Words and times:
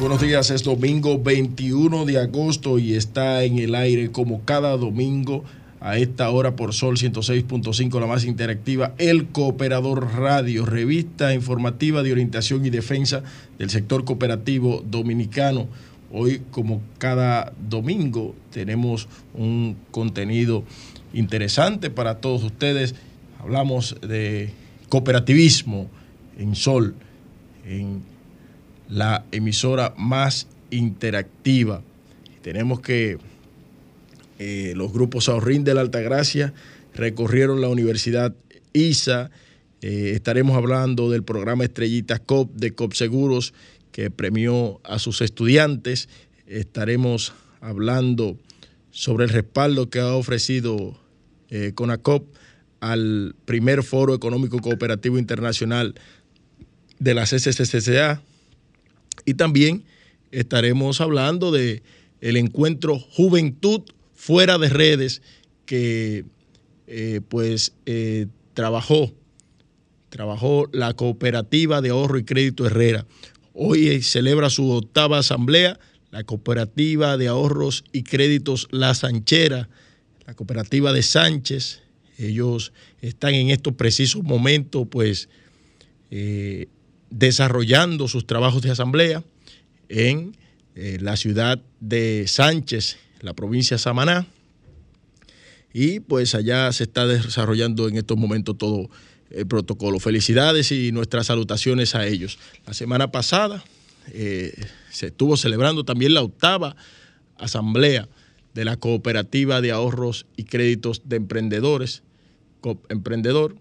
buenos 0.00 0.20
días. 0.20 0.50
Es 0.50 0.64
domingo 0.64 1.22
21 1.22 2.04
de 2.04 2.18
agosto 2.18 2.80
y 2.80 2.94
está 2.94 3.44
en 3.44 3.60
el 3.60 3.76
aire 3.76 4.10
como 4.10 4.40
cada 4.44 4.76
domingo 4.76 5.44
a 5.80 5.98
esta 5.98 6.28
hora 6.30 6.56
por 6.56 6.74
Sol 6.74 6.96
106.5, 6.96 8.00
la 8.00 8.08
más 8.08 8.24
interactiva, 8.24 8.92
El 8.98 9.28
Cooperador 9.28 10.16
Radio, 10.16 10.66
revista 10.66 11.32
informativa 11.32 12.02
de 12.02 12.10
orientación 12.10 12.66
y 12.66 12.70
defensa 12.70 13.22
del 13.56 13.70
sector 13.70 14.04
cooperativo 14.04 14.82
dominicano. 14.84 15.68
Hoy, 16.10 16.42
como 16.50 16.82
cada 16.98 17.52
domingo, 17.68 18.34
tenemos 18.50 19.06
un 19.32 19.76
contenido 19.92 20.64
interesante 21.12 21.88
para 21.88 22.16
todos 22.16 22.42
ustedes. 22.42 22.96
Hablamos 23.38 23.94
de 24.02 24.50
cooperativismo 24.88 25.88
en 26.36 26.56
Sol, 26.56 26.96
en 27.64 28.11
la 28.92 29.24
emisora 29.32 29.94
más 29.96 30.48
interactiva. 30.70 31.82
Tenemos 32.42 32.80
que 32.80 33.18
eh, 34.38 34.74
los 34.76 34.92
grupos 34.92 35.30
Ahorrín 35.30 35.64
de 35.64 35.72
la 35.72 35.80
Altagracia 35.80 36.52
recorrieron 36.94 37.62
la 37.62 37.68
Universidad 37.68 38.34
ISA. 38.74 39.30
Eh, 39.80 40.12
estaremos 40.14 40.56
hablando 40.56 41.10
del 41.10 41.22
programa 41.22 41.64
Estrellitas 41.64 42.20
COP 42.20 42.52
de 42.54 42.74
COP 42.74 42.92
Seguros 42.92 43.54
que 43.92 44.10
premió 44.10 44.80
a 44.84 44.98
sus 44.98 45.22
estudiantes. 45.22 46.10
Estaremos 46.46 47.32
hablando 47.62 48.36
sobre 48.90 49.24
el 49.24 49.30
respaldo 49.30 49.88
que 49.88 50.00
ha 50.00 50.12
ofrecido 50.14 50.98
eh, 51.48 51.72
CONACOP 51.74 52.26
al 52.80 53.34
primer 53.46 53.84
Foro 53.84 54.14
Económico 54.14 54.58
Cooperativo 54.58 55.18
Internacional 55.18 55.94
de 56.98 57.14
la 57.14 57.24
CCCCA 57.24 58.20
y 59.24 59.34
también 59.34 59.84
estaremos 60.30 61.00
hablando 61.00 61.50
de 61.50 61.82
el 62.20 62.36
encuentro 62.36 62.98
Juventud 62.98 63.82
fuera 64.14 64.58
de 64.58 64.68
redes 64.68 65.22
que 65.66 66.24
eh, 66.86 67.20
pues 67.28 67.72
eh, 67.86 68.26
trabajó, 68.54 69.12
trabajó 70.08 70.68
la 70.72 70.94
cooperativa 70.94 71.80
de 71.80 71.90
ahorro 71.90 72.18
y 72.18 72.24
crédito 72.24 72.66
Herrera. 72.66 73.06
Hoy 73.54 74.02
celebra 74.02 74.50
su 74.50 74.70
octava 74.70 75.18
asamblea, 75.18 75.78
la 76.10 76.24
cooperativa 76.24 77.16
de 77.16 77.28
ahorros 77.28 77.84
y 77.92 78.02
créditos 78.02 78.68
La 78.70 78.94
Sanchera, 78.94 79.68
la 80.26 80.34
cooperativa 80.34 80.92
de 80.92 81.02
Sánchez. 81.02 81.82
Ellos 82.18 82.72
están 83.00 83.34
en 83.34 83.50
estos 83.50 83.74
precisos 83.74 84.22
momentos 84.22 84.86
pues 84.90 85.28
eh, 86.10 86.68
desarrollando 87.12 88.08
sus 88.08 88.26
trabajos 88.26 88.62
de 88.62 88.70
asamblea 88.70 89.22
en 89.88 90.36
eh, 90.74 90.98
la 91.00 91.16
ciudad 91.16 91.60
de 91.80 92.24
Sánchez, 92.26 92.96
la 93.20 93.34
provincia 93.34 93.76
de 93.76 93.82
Samaná. 93.82 94.26
Y 95.74 96.00
pues 96.00 96.34
allá 96.34 96.72
se 96.72 96.84
está 96.84 97.06
desarrollando 97.06 97.88
en 97.88 97.96
estos 97.96 98.16
momentos 98.16 98.56
todo 98.58 98.90
el 99.30 99.46
protocolo. 99.46 100.00
Felicidades 100.00 100.72
y 100.72 100.92
nuestras 100.92 101.26
salutaciones 101.26 101.94
a 101.94 102.06
ellos. 102.06 102.38
La 102.66 102.74
semana 102.74 103.12
pasada 103.12 103.62
eh, 104.12 104.54
se 104.90 105.06
estuvo 105.08 105.36
celebrando 105.36 105.84
también 105.84 106.14
la 106.14 106.22
octava 106.22 106.76
asamblea 107.36 108.08
de 108.54 108.64
la 108.64 108.76
Cooperativa 108.76 109.60
de 109.60 109.70
Ahorros 109.70 110.26
y 110.36 110.44
Créditos 110.44 111.02
de 111.04 111.16
Emprendedores, 111.16 112.02
Emprendedor. 112.88 113.56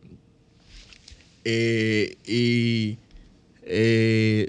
Eh, 1.44 2.18
y 2.26 2.98
eh, 3.72 4.48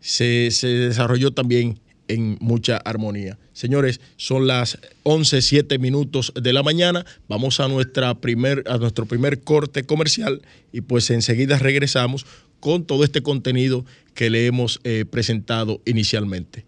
se, 0.00 0.66
desarrolló 0.68 1.32
también 1.32 1.80
en 2.06 2.38
mucha 2.40 2.76
armonía. 2.78 3.38
Señores, 3.52 4.00
son 4.16 4.46
las 4.46 4.78
11, 5.02 5.42
7 5.42 5.78
minutos 5.78 6.32
de 6.40 6.52
la 6.52 6.62
mañana. 6.62 7.04
Vamos 7.28 7.60
a, 7.60 7.68
nuestra 7.68 8.14
primer, 8.14 8.64
a 8.66 8.78
nuestro 8.78 9.04
primer 9.06 9.40
corte 9.40 9.84
comercial 9.84 10.40
y 10.72 10.80
pues 10.80 11.10
enseguida 11.10 11.58
regresamos 11.58 12.24
con 12.60 12.84
todo 12.84 13.04
este 13.04 13.22
contenido 13.22 13.84
que 14.14 14.30
le 14.30 14.46
hemos 14.46 14.80
eh, 14.84 15.04
presentado 15.08 15.82
inicialmente. 15.84 16.67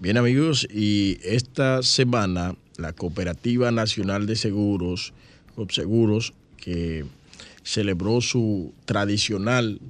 Bien 0.00 0.16
amigos, 0.16 0.68
y 0.72 1.18
esta 1.24 1.82
semana 1.82 2.54
la 2.76 2.92
Cooperativa 2.92 3.72
Nacional 3.72 4.26
de 4.26 4.36
Seguros, 4.36 5.12
COPSEGUROS, 5.56 6.34
que 6.56 7.04
celebró 7.64 8.20
su 8.20 8.72
tradicional 8.84 9.80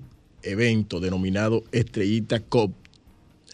evento 0.42 1.00
denominado 1.00 1.62
Estrellita 1.72 2.40
COP, 2.40 2.72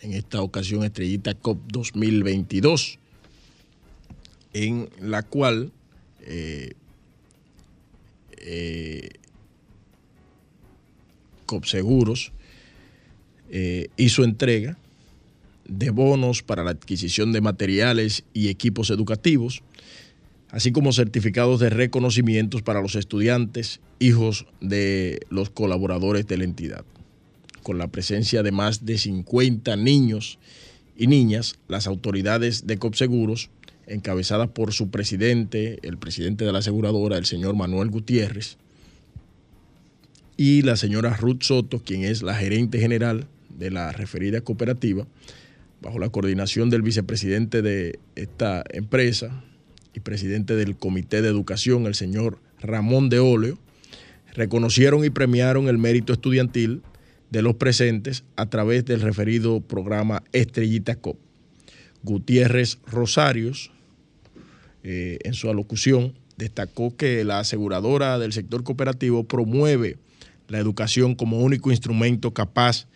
en 0.03 0.13
esta 0.13 0.43
ocasión 0.43 0.85
Estrellita 0.85 1.35
COP 1.35 1.59
2022, 1.73 3.01
en 4.53 4.91
la 5.01 5.25
cual 5.25 5.73
eh, 6.21 6.75
eh, 8.37 9.09
COPSEGUROS 11.47 12.31
eh, 13.51 13.89
hizo 13.97 14.23
entrega 14.23 14.79
de 15.67 15.91
bonos 15.91 16.43
para 16.43 16.65
la 16.65 16.71
adquisición 16.71 17.33
de 17.33 17.41
materiales 17.41 18.25
y 18.33 18.49
equipos 18.49 18.91
educativos, 18.91 19.63
así 20.51 20.73
como 20.73 20.93
certificados 20.93 21.61
de 21.61 21.71
reconocimientos 21.71 22.63
para 22.63 22.81
los 22.81 22.95
estudiantes, 22.95 23.81
hijos 23.99 24.47
de 24.61 25.21
los 25.31 25.51
colaboradores 25.51 26.27
de 26.27 26.39
la 26.39 26.45
entidad. 26.45 26.85
Con 27.63 27.79
la 27.79 27.89
presencia 27.89 28.43
de 28.43 28.53
más 28.53 28.85
de 28.85 28.99
50 28.99 29.77
niños 29.77 30.39
y 30.97 31.07
niñas, 31.07 31.57
las 31.67 31.87
autoridades 31.87 32.67
de 32.67 32.79
COPSEGUROS, 32.79 33.51
encabezadas 33.87 34.49
por 34.49 34.73
su 34.73 34.91
presidente, 34.91 35.79
el 35.83 35.99
presidente 35.99 36.45
de 36.45 36.53
la 36.53 36.61
aseguradora, 36.61 37.19
el 37.19 37.27
señor 37.27 37.55
Manuel 37.55 37.91
Gutiérrez, 37.91 38.59
y 40.37 40.63
la 40.63 40.77
señora 40.77 41.17
Ruth 41.17 41.43
Soto, 41.43 41.81
quien 41.81 42.05
es 42.05 42.23
la 42.23 42.35
gerente 42.35 42.79
general 42.81 43.27
de 43.57 43.71
la 43.71 43.93
referida 43.93 44.41
cooperativa, 44.41 45.07
bajo 45.85 45.99
la 45.99 46.09
coordinación 46.09 46.71
del 46.71 46.83
vicepresidente 46.83 47.61
de 47.61 47.99
esta 48.17 48.65
empresa 48.71 49.45
y 49.93 50.01
presidente 50.01 50.57
del 50.57 50.77
Comité 50.77 51.21
de 51.21 51.29
Educación, 51.29 51.87
el 51.87 51.95
señor 51.95 52.39
Ramón 52.61 53.11
de 53.11 53.19
Oleo, 53.19 53.59
reconocieron 54.33 55.05
y 55.05 55.11
premiaron 55.11 55.69
el 55.69 55.77
mérito 55.77 56.15
estudiantil 56.15 56.83
de 57.31 57.43
los 57.43 57.57
presentes 57.57 58.25
a 58.35 58.47
través 58.47 58.87
del 58.87 59.03
referido 59.03 59.61
programa 59.61 60.23
Estrellita 60.33 60.97
COP. 60.97 61.19
Gutiérrez 62.03 62.79
Rosarios, 62.87 63.71
eh, 64.83 65.19
en 65.23 65.35
su 65.35 65.51
alocución, 65.51 66.15
destacó 66.39 66.97
que 66.97 67.25
la 67.25 67.41
aseguradora 67.41 68.19
del 68.19 68.33
sector 68.33 68.65
cooperativo 68.65 69.25
promueve 69.25 69.99
la 70.49 70.59
educación 70.59 71.15
como 71.15 71.41
único 71.41 71.71
instrumento 71.71 72.33
capaz 72.33 72.87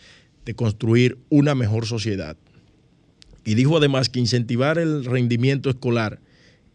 de 0.46 0.54
construir 0.54 1.18
una 1.28 1.54
mejor 1.54 1.86
sociedad 1.86 2.36
y 3.44 3.54
dijo 3.54 3.76
además 3.76 4.08
que 4.08 4.20
incentivar 4.20 4.78
el 4.78 5.04
rendimiento 5.04 5.70
escolar 5.70 6.20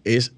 es 0.03 0.33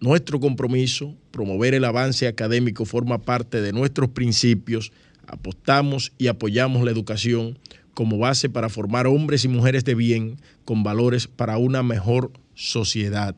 nuestro 0.00 0.40
compromiso, 0.40 1.16
promover 1.30 1.74
el 1.74 1.84
avance 1.84 2.26
académico 2.26 2.84
forma 2.84 3.22
parte 3.22 3.60
de 3.60 3.72
nuestros 3.72 4.10
principios, 4.10 4.92
apostamos 5.26 6.12
y 6.18 6.28
apoyamos 6.28 6.84
la 6.84 6.90
educación 6.90 7.58
como 7.94 8.18
base 8.18 8.50
para 8.50 8.68
formar 8.68 9.06
hombres 9.06 9.44
y 9.44 9.48
mujeres 9.48 9.84
de 9.84 9.94
bien 9.94 10.38
con 10.64 10.82
valores 10.82 11.26
para 11.26 11.56
una 11.56 11.82
mejor 11.82 12.30
sociedad. 12.54 13.34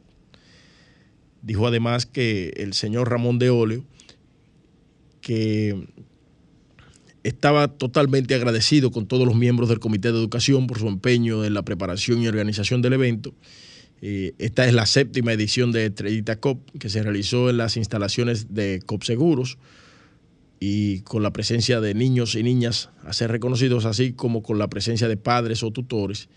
Dijo 1.43 1.67
además 1.67 2.07
que 2.07 2.53
el 2.57 2.75
señor 2.75 3.09
Ramón 3.09 3.39
de 3.39 3.51
Oleo, 3.51 3.85
que 5.21 5.87
estaba 7.25 7.69
totalmente 7.69 8.35
agradecido 8.35 8.91
con 8.91 9.07
todos 9.07 9.27
los 9.27 9.37
miembros 9.37 9.69
del 9.69 9.81
Comité 9.81 10.13
de 10.13 10.19
Educación 10.19 10.67
por 10.67 10.79
su 10.79 10.89
empeño 10.89 11.45
en 11.45 11.55
la 11.55 11.63
preparación 11.63 12.23
y 12.23 12.29
organización 12.29 12.83
del 12.83 12.95
evento. 12.95 13.35
Eh, 14.01 14.35
esta 14.39 14.67
es 14.67 14.75
la 14.75 14.87
séptima 14.87 15.33
edición 15.33 15.73
de 15.73 15.87
Estrellita 15.87 16.39
COP 16.39 16.71
que 16.79 16.89
se 16.89 17.03
realizó 17.03 17.51
en 17.51 17.57
las 17.57 17.77
instalaciones 17.77 18.55
de 18.55 18.81
COP 18.87 19.03
Seguros 19.03 19.59
y 20.61 21.01
con 21.01 21.23
la 21.23 21.33
presencia 21.33 21.81
de 21.81 21.95
niños 21.95 22.35
y 22.35 22.43
niñas 22.43 22.91
a 23.05 23.13
ser 23.13 23.31
reconocidos, 23.31 23.85
así 23.85 24.13
como 24.13 24.43
con 24.43 24.59
la 24.59 24.69
presencia 24.69 25.09
de 25.09 25.17
padres 25.17 25.63
o 25.63 25.71
tutores, 25.71 26.29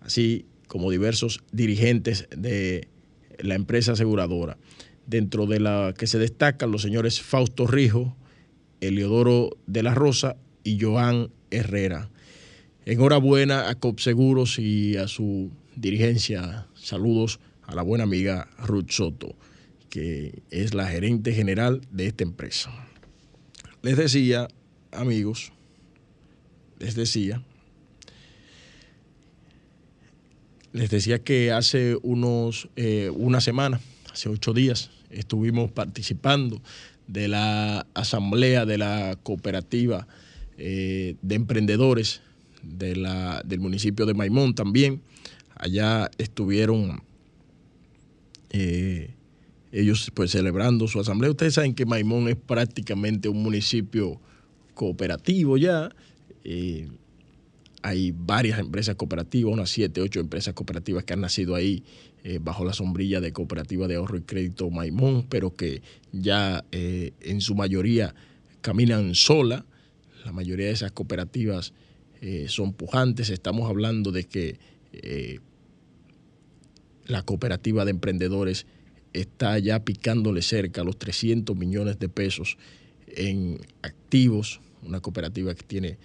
así 0.00 0.46
como 0.68 0.90
diversos 0.90 1.42
dirigentes 1.52 2.28
de 2.36 2.88
la 3.38 3.54
empresa 3.54 3.92
aseguradora, 3.92 4.56
dentro 5.06 5.46
de 5.46 5.60
la 5.60 5.94
que 5.96 6.06
se 6.06 6.18
destacan 6.18 6.70
los 6.70 6.82
señores 6.82 7.20
Fausto 7.20 7.66
Rijo, 7.66 8.16
Eliodoro 8.82 9.50
de 9.66 9.82
la 9.82 9.94
Rosa 9.94 10.36
y 10.64 10.78
Joan 10.78 11.30
Herrera. 11.50 12.10
Enhorabuena 12.84 13.68
a 13.68 13.76
COPSEGUROS 13.76 14.58
y 14.58 14.96
a 14.96 15.06
su 15.06 15.50
dirigencia. 15.76 16.66
Saludos 16.74 17.38
a 17.62 17.74
la 17.74 17.82
buena 17.82 18.04
amiga 18.04 18.48
Ruth 18.58 18.90
Soto, 18.90 19.36
que 19.88 20.42
es 20.50 20.74
la 20.74 20.88
gerente 20.88 21.32
general 21.32 21.80
de 21.92 22.08
esta 22.08 22.24
empresa. 22.24 22.70
Les 23.82 23.96
decía, 23.96 24.48
amigos, 24.90 25.52
les 26.80 26.96
decía, 26.96 27.42
les 30.72 30.90
decía 30.90 31.22
que 31.22 31.52
hace 31.52 31.96
unos, 32.02 32.68
eh, 32.74 33.10
una 33.14 33.40
semana, 33.40 33.80
hace 34.12 34.28
ocho 34.28 34.52
días, 34.52 34.90
estuvimos 35.10 35.70
participando 35.70 36.60
de 37.06 37.28
la 37.28 37.86
asamblea 37.94 38.66
de 38.66 38.78
la 38.78 39.18
cooperativa 39.22 40.06
eh, 40.58 41.16
de 41.22 41.34
emprendedores 41.34 42.22
de 42.62 42.96
la, 42.96 43.42
del 43.44 43.60
municipio 43.60 44.06
de 44.06 44.14
Maimón 44.14 44.54
también. 44.54 45.02
Allá 45.56 46.10
estuvieron 46.18 47.02
eh, 48.50 49.14
ellos 49.72 50.10
pues 50.14 50.30
celebrando 50.30 50.86
su 50.88 51.00
asamblea. 51.00 51.30
Ustedes 51.30 51.54
saben 51.54 51.74
que 51.74 51.86
Maimón 51.86 52.28
es 52.28 52.36
prácticamente 52.36 53.28
un 53.28 53.42
municipio 53.42 54.20
cooperativo 54.74 55.56
ya. 55.56 55.90
Eh, 56.44 56.88
hay 57.82 58.12
varias 58.12 58.60
empresas 58.60 58.94
cooperativas, 58.94 59.52
unas 59.52 59.70
siete, 59.70 60.00
ocho 60.00 60.20
empresas 60.20 60.54
cooperativas 60.54 61.04
que 61.04 61.14
han 61.14 61.20
nacido 61.20 61.54
ahí 61.54 61.82
eh, 62.24 62.38
bajo 62.40 62.64
la 62.64 62.72
sombrilla 62.72 63.20
de 63.20 63.32
Cooperativa 63.32 63.88
de 63.88 63.96
Ahorro 63.96 64.16
y 64.16 64.22
Crédito 64.22 64.70
Maimón, 64.70 65.26
pero 65.28 65.56
que 65.56 65.82
ya 66.12 66.64
eh, 66.70 67.14
en 67.20 67.40
su 67.40 67.56
mayoría 67.56 68.14
caminan 68.60 69.16
sola. 69.16 69.66
La 70.24 70.30
mayoría 70.30 70.66
de 70.66 70.72
esas 70.72 70.92
cooperativas 70.92 71.72
eh, 72.20 72.46
son 72.48 72.74
pujantes. 72.74 73.28
Estamos 73.28 73.68
hablando 73.68 74.12
de 74.12 74.24
que 74.28 74.60
la 77.06 77.22
cooperativa 77.22 77.84
de 77.84 77.90
emprendedores 77.90 78.66
está 79.12 79.58
ya 79.58 79.84
picándole 79.84 80.42
cerca 80.42 80.84
los 80.84 80.98
300 80.98 81.56
millones 81.56 81.98
de 81.98 82.08
pesos 82.08 82.56
en 83.08 83.58
activos. 83.82 84.60
Una 84.84 85.00
cooperativa 85.00 85.56
que 85.56 85.64
tiene 85.64 85.98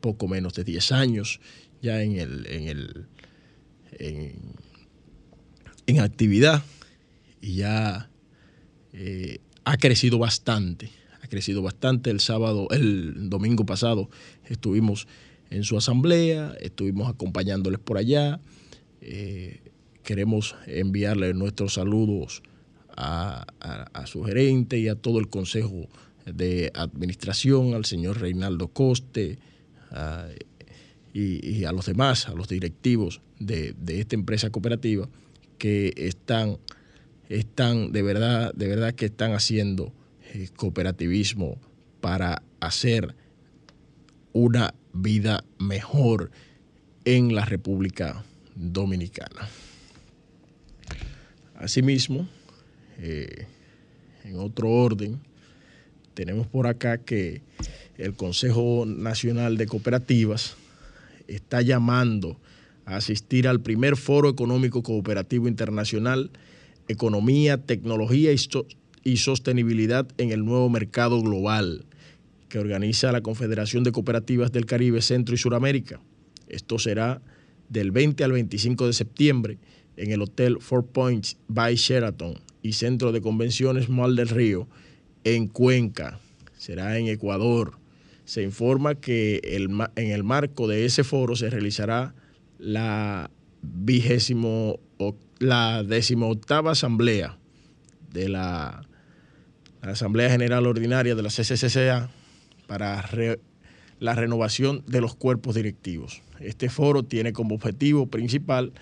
poco 0.00 0.26
menos 0.26 0.54
de 0.54 0.64
10 0.64 0.90
años 0.90 1.40
ya 1.80 2.02
en 2.02 2.16
el, 2.16 2.46
en 2.48 2.68
el 2.68 3.06
actividad 6.00 6.62
y 7.40 7.56
ya 7.56 8.10
eh, 8.92 9.38
ha 9.64 9.76
crecido 9.76 10.18
bastante, 10.18 10.90
ha 11.22 11.28
crecido 11.28 11.62
bastante. 11.62 12.10
El 12.10 12.20
sábado, 12.20 12.68
el 12.70 13.28
domingo 13.28 13.66
pasado 13.66 14.10
estuvimos 14.46 15.06
en 15.50 15.64
su 15.64 15.76
asamblea, 15.76 16.54
estuvimos 16.60 17.08
acompañándoles 17.08 17.80
por 17.80 17.98
allá. 17.98 18.40
Eh, 19.00 19.60
queremos 20.02 20.56
enviarle 20.66 21.34
nuestros 21.34 21.74
saludos 21.74 22.42
a, 22.96 23.46
su 24.06 24.22
gerente 24.22 24.78
y 24.78 24.88
a 24.88 24.94
todo 24.94 25.18
el 25.18 25.28
consejo 25.28 25.88
de 26.26 26.70
administración, 26.74 27.74
al 27.74 27.84
señor 27.84 28.20
Reinaldo 28.20 28.68
Coste, 28.68 29.38
y, 31.12 31.64
a 31.64 31.72
los 31.72 31.86
demás, 31.86 32.28
a 32.28 32.34
los 32.34 32.48
directivos 32.48 33.20
de, 33.38 33.74
esta 33.88 34.16
empresa 34.16 34.50
cooperativa 34.50 35.08
que 35.64 35.94
están, 35.96 36.58
están 37.30 37.90
de 37.90 38.02
verdad, 38.02 38.52
de 38.52 38.68
verdad 38.68 38.92
que 38.92 39.06
están 39.06 39.32
haciendo 39.32 39.94
eh, 40.34 40.50
cooperativismo 40.54 41.58
para 42.02 42.42
hacer 42.60 43.14
una 44.34 44.74
vida 44.92 45.42
mejor 45.58 46.30
en 47.06 47.34
la 47.34 47.46
República 47.46 48.22
Dominicana. 48.54 49.48
Asimismo, 51.54 52.28
eh, 52.98 53.46
en 54.24 54.36
otro 54.36 54.68
orden, 54.68 55.18
tenemos 56.12 56.46
por 56.46 56.66
acá 56.66 56.98
que 56.98 57.40
el 57.96 58.14
Consejo 58.16 58.84
Nacional 58.86 59.56
de 59.56 59.64
Cooperativas 59.64 60.56
está 61.26 61.62
llamando 61.62 62.38
a 62.86 62.96
asistir 62.96 63.48
al 63.48 63.60
primer 63.60 63.96
Foro 63.96 64.28
Económico 64.28 64.82
Cooperativo 64.82 65.48
Internacional, 65.48 66.30
Economía, 66.88 67.58
Tecnología 67.58 68.32
y, 69.04 69.16
Sostenibilidad 69.16 70.06
en 70.18 70.32
el 70.32 70.44
Nuevo 70.44 70.68
Mercado 70.68 71.20
Global, 71.22 71.84
que 72.48 72.58
organiza 72.58 73.12
la 73.12 73.22
Confederación 73.22 73.84
de 73.84 73.92
Cooperativas 73.92 74.52
del 74.52 74.66
Caribe, 74.66 75.02
Centro 75.02 75.34
y 75.34 75.38
Suramérica. 75.38 76.00
Esto 76.48 76.78
será 76.78 77.22
del 77.68 77.90
20 77.90 78.22
al 78.24 78.32
25 78.32 78.86
de 78.86 78.92
septiembre 78.92 79.58
en 79.96 80.10
el 80.12 80.22
Hotel 80.22 80.58
Four 80.60 80.86
Points 80.86 81.38
by 81.48 81.74
Sheraton 81.76 82.34
y 82.62 82.72
Centro 82.74 83.12
de 83.12 83.20
Convenciones 83.20 83.88
Mal 83.88 84.16
del 84.16 84.28
Río, 84.28 84.68
en 85.24 85.48
Cuenca. 85.48 86.20
Será 86.58 86.98
en 86.98 87.08
Ecuador 87.08 87.78
se 88.24 88.42
informa 88.42 88.94
que 88.94 89.40
en 89.44 90.10
el 90.10 90.24
marco 90.24 90.66
de 90.66 90.84
ese 90.84 91.04
foro 91.04 91.36
se 91.36 91.50
realizará 91.50 92.14
la 92.58 93.30
vigésimo 93.62 94.78
la 95.38 95.84
asamblea 96.70 97.38
de 98.12 98.28
la, 98.28 98.86
Asamblea 99.82 100.30
General 100.30 100.66
Ordinaria 100.66 101.14
de 101.14 101.22
la 101.22 101.28
CCCCA 101.28 102.08
para 102.66 103.04
la 104.00 104.14
renovación 104.14 104.82
de 104.86 105.02
los 105.02 105.14
cuerpos 105.14 105.54
directivos. 105.56 106.22
Este 106.40 106.70
foro 106.70 107.02
tiene 107.02 107.34
como 107.34 107.54
objetivo 107.54 108.06
principal 108.06 108.72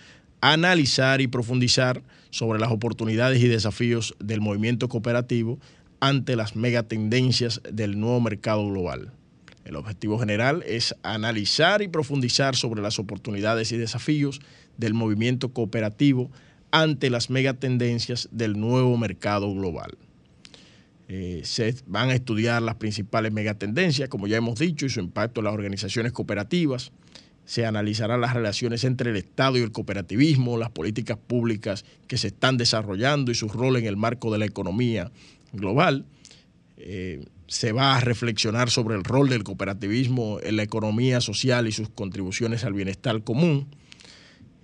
analizar 0.41 1.21
y 1.21 1.27
profundizar 1.27 2.03
sobre 2.31 2.61
las 2.61 2.71
oportunidades 2.71 3.43
y 3.43 3.49
desafíos 3.49 4.15
del 4.21 4.41
movimiento 4.41 4.89
cooperativo 4.89 5.59
ante 5.99 6.37
las 6.37 6.55
megatendencias 6.57 7.61
del 7.71 7.99
nuevo 7.99 8.21
mercado 8.21 8.69
global. 8.69 9.13
El 9.65 9.77
objetivo 9.77 10.19
general 10.19 10.63
es 10.67 10.95
analizar 11.03 11.83
y 11.83 11.89
profundizar 11.89 12.57
sobre 12.57 12.83
las 12.83 12.99
oportunidades 12.99 13.71
y 13.73 13.77
desafíos 13.77 14.41
del 14.77 14.95
movimiento 14.95 15.53
cooperativo 15.53 16.31
ante 16.71 17.11
las 17.11 17.31
megatendencias 17.31 18.29
del 18.33 18.59
nuevo 18.59 18.97
mercado 18.97 19.55
global. 19.55 19.97
Eh, 21.09 21.43
se 21.45 21.75
van 21.87 22.09
a 22.09 22.15
estudiar 22.15 22.63
las 22.63 22.77
principales 22.77 23.33
megatendencias, 23.33 24.09
como 24.09 24.27
ya 24.27 24.39
hemos 24.39 24.59
dicho, 24.59 24.87
y 24.87 24.89
su 24.89 25.01
impacto 25.01 25.41
en 25.41 25.45
las 25.45 25.55
organizaciones 25.55 26.13
cooperativas. 26.13 26.91
Se 27.45 27.67
analizarán 27.67 28.21
las 28.21 28.33
relaciones 28.33 28.85
entre 28.85 29.11
el 29.11 29.17
Estado 29.17 29.59
y 29.59 29.63
el 29.63 29.73
cooperativismo, 29.73 30.57
las 30.57 30.71
políticas 30.71 31.19
públicas 31.19 31.85
que 32.07 32.17
se 32.17 32.29
están 32.29 32.57
desarrollando 32.57 33.31
y 33.31 33.35
su 33.35 33.49
rol 33.49 33.77
en 33.77 33.85
el 33.85 33.97
marco 33.97 34.33
de 34.33 34.39
la 34.39 34.47
economía 34.47 35.11
global. 35.53 36.07
Eh, 36.79 37.25
se 37.53 37.73
va 37.73 37.97
a 37.97 38.01
reflexionar 38.01 38.71
sobre 38.71 38.95
el 38.95 39.05
rol 39.05 39.29
del 39.29 39.45
cooperativismo 39.45 40.41
en 40.43 40.57
la 40.57 40.63
economía 40.63 41.21
social 41.21 41.69
y 41.69 41.73
sus 41.73 41.91
contribuciones 41.91 42.65
al 42.65 42.73
bienestar 42.73 43.23
común. 43.25 43.67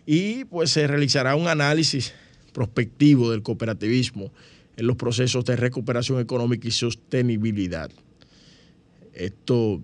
Y 0.07 0.45
pues 0.45 0.71
se 0.71 0.87
realizará 0.87 1.37
un 1.37 1.49
análisis 1.49 2.15
prospectivo 2.55 3.31
del 3.31 3.43
cooperativismo 3.43 4.33
en 4.79 4.87
los 4.87 4.97
procesos 4.97 5.45
de 5.45 5.57
recuperación 5.57 6.19
económica 6.19 6.67
y 6.67 6.71
sostenibilidad. 6.71 7.91
Esto, 9.13 9.83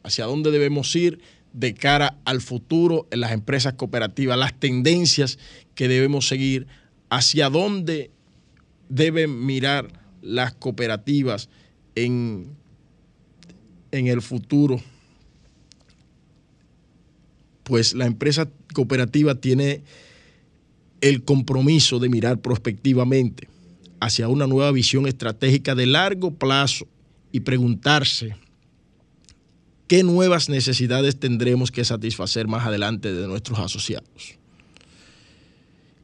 hacia 0.03 0.25
dónde 0.25 0.51
debemos 0.51 0.95
ir 0.95 1.19
de 1.53 1.73
cara 1.73 2.17
al 2.25 2.41
futuro 2.41 3.07
en 3.11 3.21
las 3.21 3.31
empresas 3.31 3.73
cooperativas, 3.73 4.37
las 4.37 4.59
tendencias 4.59 5.37
que 5.75 5.87
debemos 5.87 6.27
seguir, 6.27 6.67
hacia 7.09 7.49
dónde 7.49 8.11
deben 8.89 9.45
mirar 9.45 10.01
las 10.21 10.53
cooperativas 10.53 11.49
en, 11.95 12.47
en 13.91 14.07
el 14.07 14.21
futuro. 14.21 14.81
Pues 17.63 17.93
la 17.93 18.05
empresa 18.05 18.49
cooperativa 18.73 19.35
tiene 19.35 19.83
el 21.01 21.23
compromiso 21.23 21.99
de 21.99 22.09
mirar 22.09 22.39
prospectivamente 22.39 23.47
hacia 23.99 24.27
una 24.27 24.47
nueva 24.47 24.71
visión 24.71 25.07
estratégica 25.07 25.75
de 25.75 25.85
largo 25.85 26.31
plazo 26.31 26.87
y 27.31 27.41
preguntarse 27.41 28.35
¿qué 29.87 30.03
nuevas 30.03 30.49
necesidades 30.49 31.19
tendremos 31.19 31.71
que 31.71 31.83
satisfacer 31.85 32.47
más 32.47 32.65
adelante 32.65 33.13
de 33.13 33.27
nuestros 33.27 33.59
asociados? 33.59 34.37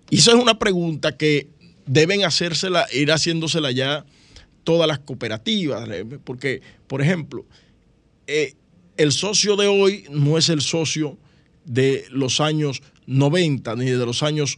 Y 0.09 0.17
esa 0.17 0.31
es 0.31 0.37
una 0.37 0.57
pregunta 0.57 1.17
que 1.17 1.47
deben 1.85 2.23
hacérsela, 2.23 2.87
ir 2.93 3.11
haciéndosela 3.11 3.71
ya 3.71 4.05
todas 4.63 4.87
las 4.87 4.99
cooperativas, 4.99 5.87
porque, 6.23 6.61
por 6.87 7.01
ejemplo, 7.01 7.45
eh, 8.27 8.53
el 8.97 9.11
socio 9.11 9.55
de 9.55 9.67
hoy 9.67 10.05
no 10.11 10.37
es 10.37 10.49
el 10.49 10.61
socio 10.61 11.17
de 11.65 12.05
los 12.11 12.41
años 12.41 12.81
90, 13.07 13.75
ni 13.75 13.85
de 13.85 14.05
los 14.05 14.21
años, 14.21 14.57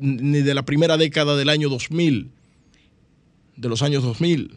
ni 0.00 0.42
de 0.42 0.54
la 0.54 0.64
primera 0.64 0.96
década 0.96 1.36
del 1.36 1.48
año 1.48 1.68
2000, 1.68 2.30
de 3.56 3.68
los 3.68 3.82
años 3.82 4.02
2000. 4.02 4.56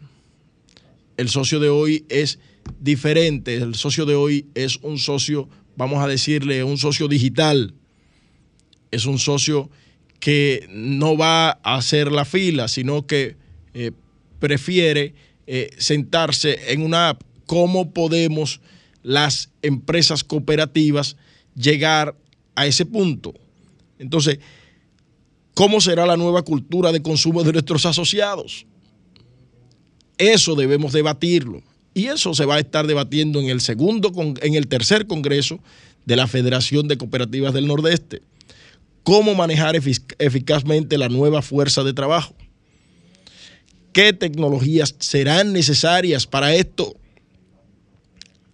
El 1.16 1.28
socio 1.28 1.60
de 1.60 1.68
hoy 1.68 2.04
es 2.08 2.38
diferente. 2.80 3.54
El 3.54 3.74
socio 3.74 4.04
de 4.06 4.14
hoy 4.14 4.46
es 4.54 4.76
un 4.82 4.98
socio, 4.98 5.48
vamos 5.76 6.02
a 6.02 6.08
decirle, 6.08 6.62
un 6.62 6.78
socio 6.78 7.08
digital. 7.08 7.74
Es 8.90 9.06
un 9.06 9.18
socio 9.18 9.70
que 10.20 10.66
no 10.70 11.16
va 11.16 11.50
a 11.50 11.76
hacer 11.76 12.12
la 12.12 12.24
fila, 12.24 12.68
sino 12.68 13.06
que 13.06 13.36
eh, 13.74 13.92
prefiere 14.38 15.14
eh, 15.46 15.70
sentarse 15.78 16.72
en 16.72 16.82
una 16.82 17.10
app. 17.10 17.22
¿Cómo 17.46 17.92
podemos 17.92 18.60
las 19.02 19.50
empresas 19.62 20.24
cooperativas 20.24 21.16
llegar 21.54 22.16
a 22.54 22.66
ese 22.66 22.84
punto? 22.84 23.34
Entonces, 23.98 24.40
¿cómo 25.54 25.80
será 25.80 26.04
la 26.06 26.16
nueva 26.16 26.42
cultura 26.42 26.92
de 26.92 27.02
consumo 27.02 27.44
de 27.44 27.52
nuestros 27.52 27.86
asociados? 27.86 28.66
Eso 30.18 30.54
debemos 30.54 30.92
debatirlo. 30.92 31.62
Y 31.94 32.06
eso 32.06 32.34
se 32.34 32.44
va 32.44 32.56
a 32.56 32.60
estar 32.60 32.86
debatiendo 32.86 33.40
en 33.40 33.48
el 33.48 33.60
segundo, 33.60 34.12
en 34.42 34.54
el 34.54 34.68
tercer 34.68 35.06
congreso 35.06 35.60
de 36.04 36.16
la 36.16 36.26
Federación 36.26 36.88
de 36.88 36.98
Cooperativas 36.98 37.54
del 37.54 37.66
Nordeste. 37.66 38.22
Cómo 39.02 39.34
manejar 39.34 39.76
eficazmente 39.76 40.98
la 40.98 41.08
nueva 41.08 41.40
fuerza 41.40 41.84
de 41.84 41.94
trabajo. 41.94 42.34
¿Qué 43.92 44.12
tecnologías 44.12 44.94
serán 44.98 45.54
necesarias 45.54 46.26
para 46.26 46.54
esto? 46.54 46.96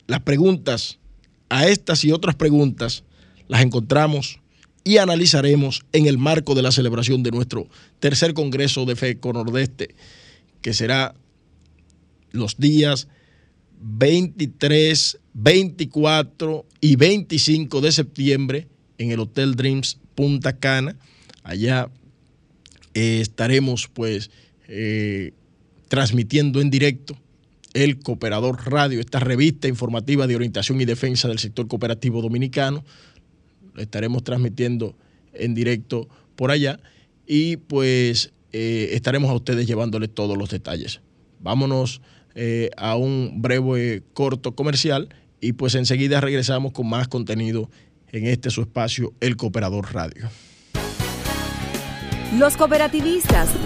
Las 0.06 0.20
preguntas 0.20 0.98
a 1.48 1.66
estas 1.66 2.04
y 2.04 2.12
otras 2.12 2.36
preguntas 2.36 3.02
las 3.48 3.62
encontramos 3.62 4.38
y 4.84 4.98
analizaremos 4.98 5.82
en 5.92 6.06
el 6.06 6.16
marco 6.16 6.54
de 6.54 6.62
la 6.62 6.70
celebración 6.70 7.22
de 7.22 7.30
nuestro 7.30 7.66
tercer 7.98 8.34
Congreso 8.34 8.84
de 8.84 8.94
FECO 8.94 9.32
Nordeste, 9.32 9.94
que 10.60 10.74
será 10.74 11.14
los 12.32 12.58
días 12.58 13.08
23, 13.80 15.18
24 15.34 16.66
y 16.80 16.96
25 16.96 17.80
de 17.80 17.92
septiembre 17.92 18.68
en 18.98 19.10
el 19.10 19.20
Hotel 19.20 19.54
Dreams 19.54 19.98
Punta 20.14 20.56
Cana. 20.58 20.96
Allá 21.42 21.90
eh, 22.94 23.20
estaremos 23.20 23.88
pues 23.88 24.30
eh, 24.68 25.32
transmitiendo 25.88 26.60
en 26.60 26.70
directo 26.70 27.18
el 27.74 28.00
Cooperador 28.00 28.70
Radio, 28.70 29.00
esta 29.00 29.18
revista 29.18 29.68
informativa 29.68 30.26
de 30.26 30.36
orientación 30.36 30.80
y 30.80 30.84
defensa 30.84 31.28
del 31.28 31.38
sector 31.38 31.66
cooperativo 31.68 32.20
dominicano. 32.20 32.84
Lo 33.74 33.82
estaremos 33.82 34.22
transmitiendo 34.22 34.94
en 35.32 35.54
directo 35.54 36.08
por 36.36 36.50
allá 36.50 36.78
y 37.26 37.56
pues 37.56 38.32
eh, 38.52 38.90
estaremos 38.92 39.30
a 39.30 39.34
ustedes 39.34 39.66
llevándoles 39.66 40.14
todos 40.14 40.36
los 40.36 40.50
detalles. 40.50 41.00
Vámonos 41.40 42.02
eh, 42.34 42.70
a 42.76 42.96
un 42.96 43.42
breve 43.42 44.02
corto 44.14 44.54
comercial 44.54 45.08
y 45.40 45.52
pues 45.54 45.74
enseguida 45.74 46.20
regresamos 46.20 46.72
con 46.72 46.88
más 46.88 47.08
contenido 47.08 47.68
en 48.12 48.26
este 48.26 48.50
su 48.50 48.60
espacio, 48.62 49.12
El 49.20 49.36
Cooperador 49.36 49.92
Radio. 49.92 50.28
Los 52.38 52.56
cooperativistas 52.56 53.48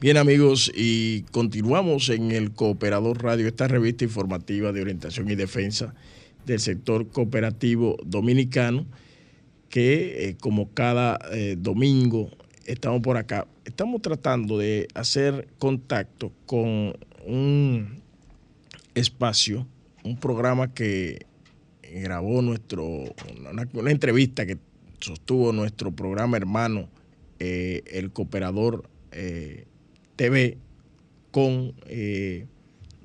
Bien 0.00 0.16
amigos, 0.16 0.72
y 0.74 1.24
continuamos 1.30 2.08
en 2.08 2.30
el 2.30 2.52
Cooperador 2.52 3.22
Radio, 3.22 3.46
esta 3.46 3.68
revista 3.68 4.02
informativa 4.04 4.72
de 4.72 4.80
orientación 4.80 5.30
y 5.30 5.34
defensa 5.34 5.94
del 6.46 6.58
sector 6.58 7.08
cooperativo 7.08 7.98
dominicano, 8.02 8.86
que 9.68 10.30
eh, 10.30 10.36
como 10.40 10.70
cada 10.72 11.18
eh, 11.32 11.54
domingo 11.58 12.30
estamos 12.64 13.02
por 13.02 13.18
acá, 13.18 13.46
estamos 13.66 14.00
tratando 14.00 14.56
de 14.56 14.88
hacer 14.94 15.48
contacto 15.58 16.32
con 16.46 16.94
un 17.26 18.00
espacio, 18.94 19.66
un 20.02 20.18
programa 20.18 20.72
que 20.72 21.26
grabó 21.92 22.40
nuestro, 22.40 22.86
una, 23.50 23.90
entrevista 23.90 24.46
que 24.46 24.56
sostuvo 24.98 25.52
nuestro 25.52 25.92
programa 25.92 26.38
hermano, 26.38 26.88
eh, 27.38 27.82
el 27.84 28.12
Cooperador 28.12 28.88
TV 30.20 30.58
con 31.30 31.72
eh, 31.86 32.44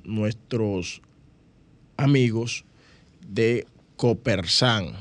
nuestros 0.03 1.01
amigos 1.95 2.65
de 3.25 3.65
Copersan, 3.95 4.91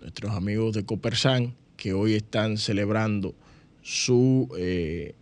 nuestros 0.00 0.32
amigos 0.32 0.74
de 0.74 0.86
Copersan 0.86 1.54
que 1.76 1.92
hoy 1.92 2.14
están 2.14 2.56
celebrando 2.56 3.34
su 3.82 4.48
eh, 4.56 5.14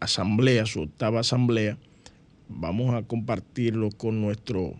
asamblea, 0.00 0.66
su 0.66 0.80
octava 0.80 1.20
asamblea. 1.20 1.78
Vamos 2.48 2.92
a 2.96 3.04
compartirlo 3.04 3.90
con 3.92 4.20
nuestro 4.20 4.74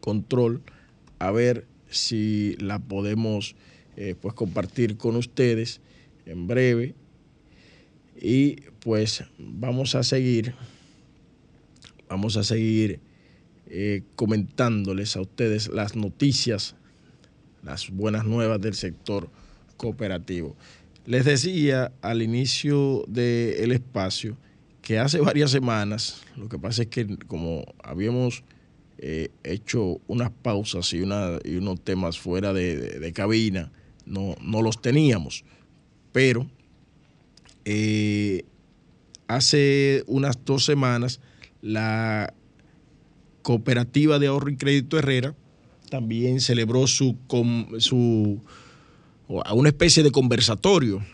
control 0.00 0.62
a 1.18 1.30
ver 1.30 1.66
si 1.90 2.56
la 2.58 2.78
podemos 2.78 3.54
eh, 3.98 4.14
pues 4.18 4.32
compartir 4.32 4.96
con 4.96 5.16
ustedes 5.16 5.82
en 6.24 6.46
breve 6.46 6.94
y 8.18 8.69
pues 8.80 9.24
vamos 9.38 9.94
a 9.94 10.02
seguir, 10.02 10.54
vamos 12.08 12.36
a 12.36 12.44
seguir 12.44 13.00
eh, 13.66 14.02
comentándoles 14.16 15.16
a 15.16 15.20
ustedes 15.20 15.68
las 15.68 15.94
noticias, 15.94 16.74
las 17.62 17.90
buenas 17.90 18.24
nuevas 18.24 18.60
del 18.60 18.74
sector 18.74 19.30
cooperativo. 19.76 20.56
Les 21.06 21.24
decía 21.24 21.92
al 22.02 22.22
inicio 22.22 23.04
del 23.06 23.72
espacio 23.72 24.36
que 24.82 24.98
hace 24.98 25.20
varias 25.20 25.50
semanas, 25.50 26.22
lo 26.36 26.48
que 26.48 26.58
pasa 26.58 26.82
es 26.82 26.88
que 26.88 27.16
como 27.26 27.64
habíamos 27.82 28.44
eh, 28.98 29.28
hecho 29.44 30.00
unas 30.08 30.30
pausas 30.30 30.92
y, 30.92 31.00
una, 31.00 31.38
y 31.44 31.56
unos 31.56 31.80
temas 31.82 32.18
fuera 32.18 32.52
de, 32.52 33.12
cabina, 33.14 33.72
no, 34.04 34.34
no 34.42 34.62
los 34.62 34.82
teníamos, 34.82 35.44
pero 36.12 36.50
eh, 37.64 38.44
hace 39.36 40.02
unas 40.06 40.44
dos 40.44 40.64
semanas, 40.64 41.20
la 41.62 42.34
Cooperativa 43.42 44.18
de 44.18 44.26
Ahorro 44.26 44.50
y 44.50 44.56
Crédito 44.56 44.98
Herrera 44.98 45.34
también 45.88 46.40
celebró 46.40 46.86
su, 46.86 47.16
su 47.78 48.42
una 49.28 49.68
especie 49.68 50.02
de 50.02 50.10
conversatorio 50.10 51.04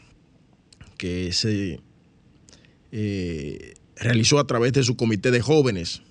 que 0.96 1.32
se 1.32 1.80
eh, 2.90 3.74
realizó 3.96 4.38
a 4.38 4.46
través 4.46 4.72
de 4.72 4.82
su 4.82 4.96
comité 4.96 5.30
de 5.30 5.40
jóvenes, 5.40 6.02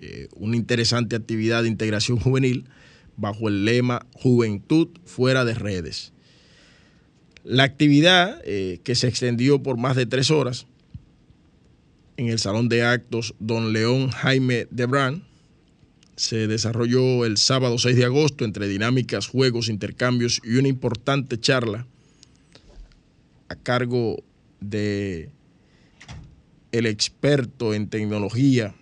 eh, 0.00 0.28
una 0.36 0.56
interesante 0.56 1.16
actividad 1.16 1.64
de 1.64 1.68
integración 1.68 2.18
juvenil 2.18 2.68
bajo 3.16 3.48
el 3.48 3.64
lema 3.64 4.06
Juventud 4.14 4.88
fuera 5.04 5.44
de 5.44 5.54
redes. 5.54 6.12
La 7.44 7.64
actividad, 7.64 8.40
eh, 8.44 8.80
que 8.84 8.94
se 8.94 9.08
extendió 9.08 9.62
por 9.62 9.76
más 9.76 9.96
de 9.96 10.06
tres 10.06 10.30
horas 10.30 10.66
en 12.16 12.28
el 12.28 12.38
Salón 12.38 12.68
de 12.68 12.82
Actos 12.82 13.34
Don 13.38 13.72
León 13.72 14.10
Jaime 14.10 14.66
de 14.70 14.86
Brand, 14.86 15.22
se 16.16 16.48
desarrolló 16.48 17.24
el 17.24 17.36
sábado 17.36 17.78
6 17.78 17.96
de 17.96 18.04
agosto 18.04 18.44
entre 18.44 18.66
dinámicas, 18.66 19.28
juegos, 19.28 19.68
intercambios 19.68 20.40
y 20.44 20.56
una 20.56 20.66
importante 20.66 21.38
charla 21.38 21.86
a 23.48 23.54
cargo 23.54 24.22
de 24.60 25.30
el 26.72 26.86
experto 26.86 27.72
en 27.72 27.88
tecnología, 27.88 28.74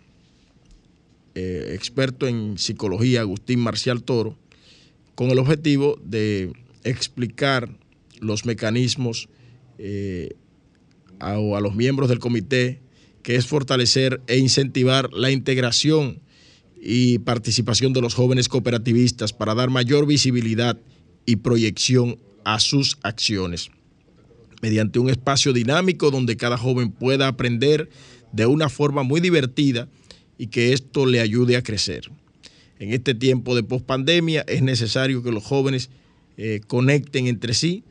eh, 1.35 1.73
experto 1.75 2.27
en 2.27 2.57
psicología 2.57 3.21
Agustín 3.21 3.61
Marcial 3.61 4.03
Toro, 4.03 4.37
con 5.15 5.31
el 5.31 5.39
objetivo 5.39 5.99
de 6.03 6.53
explicar 6.85 7.69
los 8.21 8.45
mecanismos 8.45 9.29
eh, 9.79 10.35
a, 11.19 11.35
los 11.37 11.75
miembros 11.75 12.09
del 12.09 12.19
comité, 12.19 12.81
que 13.23 13.37
es 13.37 13.47
fortalecer 13.47 14.21
e 14.27 14.39
incentivar 14.39 15.13
la 15.13 15.31
integración 15.31 16.21
y 16.81 17.19
participación 17.21 17.93
de 17.93 18.01
los 18.01 18.15
jóvenes 18.15 18.49
cooperativistas 18.49 19.33
para 19.33 19.55
dar 19.55 19.71
mayor 19.71 20.07
visibilidad 20.07 20.79
y 21.25 21.37
proyección 21.37 22.19
a 22.45 22.61
sus 22.61 22.99
acciones, 23.03 23.71
mediante 24.63 24.99
un 24.99 25.11
espacio 25.11 25.53
dinámico 25.53 26.11
donde 26.11 26.37
cada 26.37 26.57
joven 26.57 26.93
pueda 26.93 27.27
aprender 27.27 27.89
de 28.33 28.47
una 28.47 28.69
forma 28.69 29.03
muy 29.03 29.21
divertida 29.21 29.89
y 30.39 30.49
que 30.49 30.73
esto 30.73 31.07
le 31.07 31.21
ayude 31.21 31.57
a 31.57 31.63
crecer. 31.63 32.11
En 32.79 32.93
este 32.93 33.15
tiempo 33.15 33.57
de 33.57 33.63
pospandemia 33.63 34.45
es 34.47 34.63
necesario 34.63 35.23
que 35.23 35.33
los 35.33 35.43
jóvenes 35.43 35.91
eh, 36.37 36.61
conecten 36.67 37.27
entre 37.27 37.55
sí, 37.55 37.85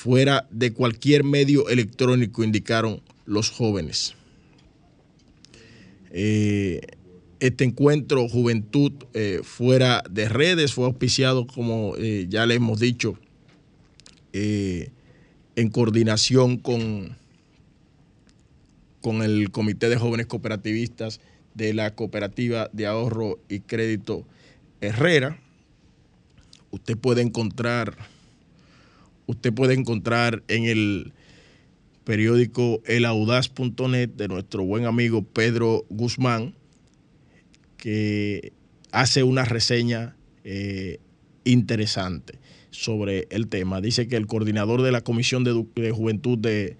fuera 0.00 0.48
de 0.50 0.72
cualquier 0.72 1.24
medio 1.24 1.68
electrónico, 1.68 2.42
indicaron 2.42 3.02
los 3.26 3.50
jóvenes. 3.50 4.14
Eh, 6.10 6.80
este 7.38 7.64
encuentro 7.64 8.26
Juventud 8.26 8.92
eh, 9.12 9.40
fuera 9.42 10.02
de 10.08 10.30
redes 10.30 10.72
fue 10.72 10.86
auspiciado, 10.86 11.46
como 11.46 11.96
eh, 11.98 12.24
ya 12.30 12.46
le 12.46 12.54
hemos 12.54 12.80
dicho, 12.80 13.18
en 14.32 15.68
coordinación 15.70 16.56
con, 16.56 17.18
con 19.02 19.20
el 19.20 19.50
Comité 19.50 19.90
de 19.90 19.98
Jóvenes 19.98 20.28
Cooperativistas 20.28 21.20
de 21.52 21.74
la 21.74 21.94
Cooperativa 21.94 22.70
de 22.72 22.86
Ahorro 22.86 23.38
y 23.50 23.60
Crédito 23.60 24.24
Herrera. 24.80 25.38
Usted 26.70 26.96
puede 26.96 27.20
encontrar, 27.20 27.98
usted 29.30 29.52
puede 29.52 29.74
encontrar 29.74 30.42
en 30.48 30.64
el 30.64 31.12
periódico 32.04 32.82
elaudaz.net 32.86 34.10
de 34.10 34.28
nuestro 34.28 34.64
buen 34.64 34.84
amigo 34.84 35.22
Pedro 35.22 35.84
Guzmán, 35.88 36.54
que 37.76 38.52
hace 38.90 39.22
una 39.22 39.44
reseña 39.44 40.16
eh, 40.44 40.98
interesante 41.44 42.38
sobre 42.70 43.26
el 43.30 43.48
tema. 43.48 43.80
Dice 43.80 44.08
que 44.08 44.16
el 44.16 44.26
coordinador 44.26 44.82
de 44.82 44.92
la 44.92 45.02
Comisión 45.02 45.44
de, 45.44 45.90
Juventud 45.92 46.38
de, 46.38 46.76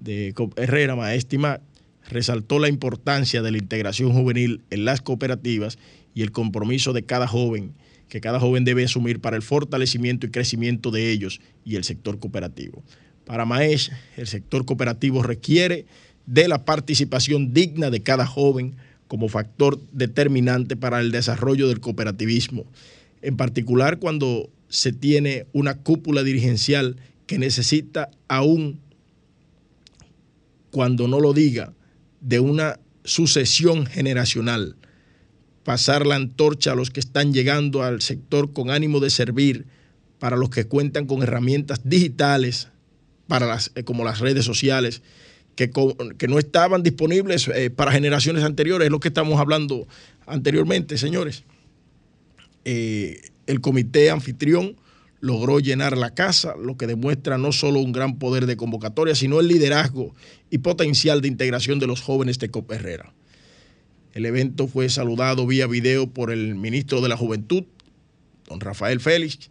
de 0.00 0.34
Herrera, 0.56 0.96
Maestima, 0.96 1.60
resaltó 2.08 2.58
la 2.58 2.68
importancia 2.68 3.42
de 3.42 3.52
la 3.52 3.58
integración 3.58 4.12
juvenil 4.12 4.62
en 4.70 4.84
las 4.84 5.00
cooperativas 5.00 5.78
y 6.14 6.22
el 6.22 6.32
compromiso 6.32 6.92
de 6.92 7.04
cada 7.04 7.28
joven 7.28 7.74
que 8.12 8.20
cada 8.20 8.38
joven 8.38 8.62
debe 8.66 8.84
asumir 8.84 9.20
para 9.20 9.36
el 9.36 9.42
fortalecimiento 9.42 10.26
y 10.26 10.30
crecimiento 10.30 10.90
de 10.90 11.10
ellos 11.10 11.40
y 11.64 11.76
el 11.76 11.84
sector 11.84 12.18
cooperativo. 12.18 12.82
Para 13.24 13.46
Maes, 13.46 13.90
el 14.18 14.26
sector 14.26 14.66
cooperativo 14.66 15.22
requiere 15.22 15.86
de 16.26 16.46
la 16.46 16.66
participación 16.66 17.54
digna 17.54 17.88
de 17.88 18.02
cada 18.02 18.26
joven 18.26 18.76
como 19.08 19.30
factor 19.30 19.80
determinante 19.92 20.76
para 20.76 21.00
el 21.00 21.10
desarrollo 21.10 21.68
del 21.68 21.80
cooperativismo, 21.80 22.66
en 23.22 23.38
particular 23.38 23.98
cuando 23.98 24.50
se 24.68 24.92
tiene 24.92 25.46
una 25.54 25.78
cúpula 25.78 26.22
dirigencial 26.22 26.96
que 27.24 27.38
necesita 27.38 28.10
aún, 28.28 28.78
cuando 30.70 31.08
no 31.08 31.18
lo 31.18 31.32
diga, 31.32 31.72
de 32.20 32.40
una 32.40 32.78
sucesión 33.04 33.86
generacional, 33.86 34.76
pasar 35.64 36.06
la 36.06 36.16
antorcha 36.16 36.72
a 36.72 36.74
los 36.74 36.90
que 36.90 37.00
están 37.00 37.32
llegando 37.32 37.82
al 37.82 38.02
sector 38.02 38.52
con 38.52 38.70
ánimo 38.70 39.00
de 39.00 39.10
servir, 39.10 39.66
para 40.18 40.36
los 40.36 40.50
que 40.50 40.66
cuentan 40.66 41.06
con 41.06 41.22
herramientas 41.22 41.80
digitales, 41.82 42.68
para 43.26 43.46
las, 43.46 43.72
eh, 43.74 43.82
como 43.82 44.04
las 44.04 44.20
redes 44.20 44.44
sociales, 44.44 45.02
que, 45.56 45.70
que 46.16 46.28
no 46.28 46.38
estaban 46.38 46.82
disponibles 46.82 47.48
eh, 47.48 47.70
para 47.70 47.92
generaciones 47.92 48.44
anteriores, 48.44 48.86
es 48.86 48.92
lo 48.92 49.00
que 49.00 49.08
estamos 49.08 49.40
hablando 49.40 49.86
anteriormente, 50.26 50.96
señores. 50.96 51.44
Eh, 52.64 53.20
el 53.46 53.60
comité 53.60 54.10
anfitrión 54.10 54.76
logró 55.20 55.60
llenar 55.60 55.96
la 55.96 56.14
casa, 56.14 56.54
lo 56.56 56.76
que 56.76 56.86
demuestra 56.86 57.38
no 57.38 57.52
solo 57.52 57.80
un 57.80 57.92
gran 57.92 58.18
poder 58.18 58.46
de 58.46 58.56
convocatoria, 58.56 59.14
sino 59.14 59.40
el 59.40 59.48
liderazgo 59.48 60.14
y 60.50 60.58
potencial 60.58 61.20
de 61.20 61.28
integración 61.28 61.78
de 61.78 61.86
los 61.86 62.00
jóvenes 62.00 62.38
de 62.38 62.50
Copa 62.50 62.74
Herrera. 62.74 63.12
El 64.12 64.26
evento 64.26 64.66
fue 64.66 64.88
saludado 64.88 65.46
vía 65.46 65.66
video 65.66 66.06
por 66.06 66.30
el 66.30 66.54
ministro 66.54 67.00
de 67.00 67.08
la 67.08 67.16
Juventud, 67.16 67.64
don 68.46 68.60
Rafael 68.60 69.00
Félix, 69.00 69.50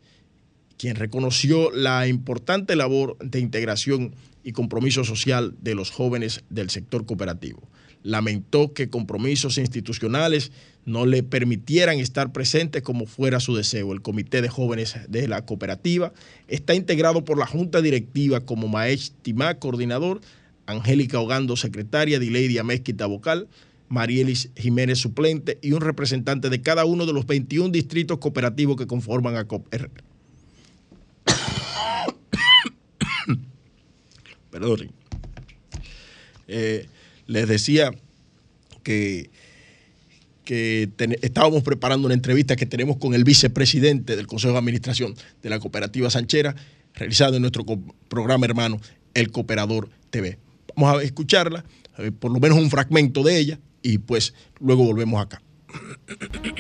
quien 0.78 0.96
reconoció 0.96 1.72
la 1.72 2.08
importante 2.08 2.76
labor 2.76 3.18
de 3.20 3.40
integración 3.40 4.14
y 4.44 4.52
compromiso 4.52 5.04
social 5.04 5.56
de 5.62 5.76
los 5.76 5.90
jóvenes 5.90 6.44
del 6.50 6.70
sector 6.70 7.06
cooperativo. 7.06 7.62
Lamentó 8.04 8.74
que 8.74 8.90
compromisos 8.90 9.58
institucionales 9.58 10.52
no 10.86 11.06
le 11.06 11.22
permitieran 11.22 12.00
estar 12.00 12.32
presentes 12.32 12.82
como 12.82 13.06
fuera 13.06 13.40
su 13.40 13.56
deseo. 13.56 13.94
El 13.94 14.02
Comité 14.02 14.42
de 14.42 14.50
Jóvenes 14.50 14.96
de 15.08 15.28
la 15.28 15.46
Cooperativa 15.46 16.12
está 16.48 16.74
integrado 16.74 17.24
por 17.24 17.38
la 17.38 17.46
Junta 17.46 17.82
Directiva 17.82 18.42
como 18.42 18.68
Maech 18.68 19.12
Timá, 19.22 19.56
coordinador, 19.56 20.22
Angélica 20.66 21.20
Ogando, 21.20 21.56
secretaria, 21.56 22.18
Dileidia 22.20 22.64
Mezquita, 22.64 23.06
vocal, 23.06 23.48
Marielis 23.92 24.50
Jiménez, 24.56 25.00
suplente, 25.00 25.60
y 25.62 25.74
un 25.74 25.82
representante 25.82 26.50
de 26.50 26.62
cada 26.62 26.86
uno 26.86 27.06
de 27.06 27.12
los 27.12 27.28
21 27.28 27.70
distritos 27.70 28.20
cooperativos 28.20 28.78
que 28.78 28.88
conforman 28.88 29.36
a 29.36 29.46
COPR. 29.46 29.92
Perdón. 34.50 34.92
Eh, 36.48 36.88
les 37.28 37.48
decía 37.48 37.92
que 38.84 39.30
que 40.46 40.90
estábamos 41.22 41.64
preparando 41.64 42.08
una 42.08 42.14
entrevista 42.14 42.56
que 42.56 42.66
tenemos 42.66 42.98
con 42.98 43.14
el 43.14 43.24
vicepresidente 43.24 44.16
del 44.16 44.28
Consejo 44.28 44.54
de 44.54 44.60
Administración 44.60 45.16
de 45.42 45.50
la 45.50 45.60
Cooperativa 45.60 46.10
Sanchera, 46.10 46.56
realizada 46.94 47.36
en 47.36 47.44
nuestro 47.44 47.64
programa 48.10 48.48
hermano 48.48 48.82
El 49.14 49.32
Cooperador 49.32 49.90
TV. 50.10 50.40
Vamos 50.76 51.00
a 51.00 51.04
escucharla, 51.04 51.64
por 52.20 52.32
lo 52.32 52.40
menos 52.40 52.58
un 52.58 52.70
fragmento 52.70 53.24
de 53.24 53.38
ella, 53.38 53.60
y 53.82 54.00
pues 54.00 54.34
luego 54.60 54.86
volvemos 54.86 55.22
acá. 55.22 55.42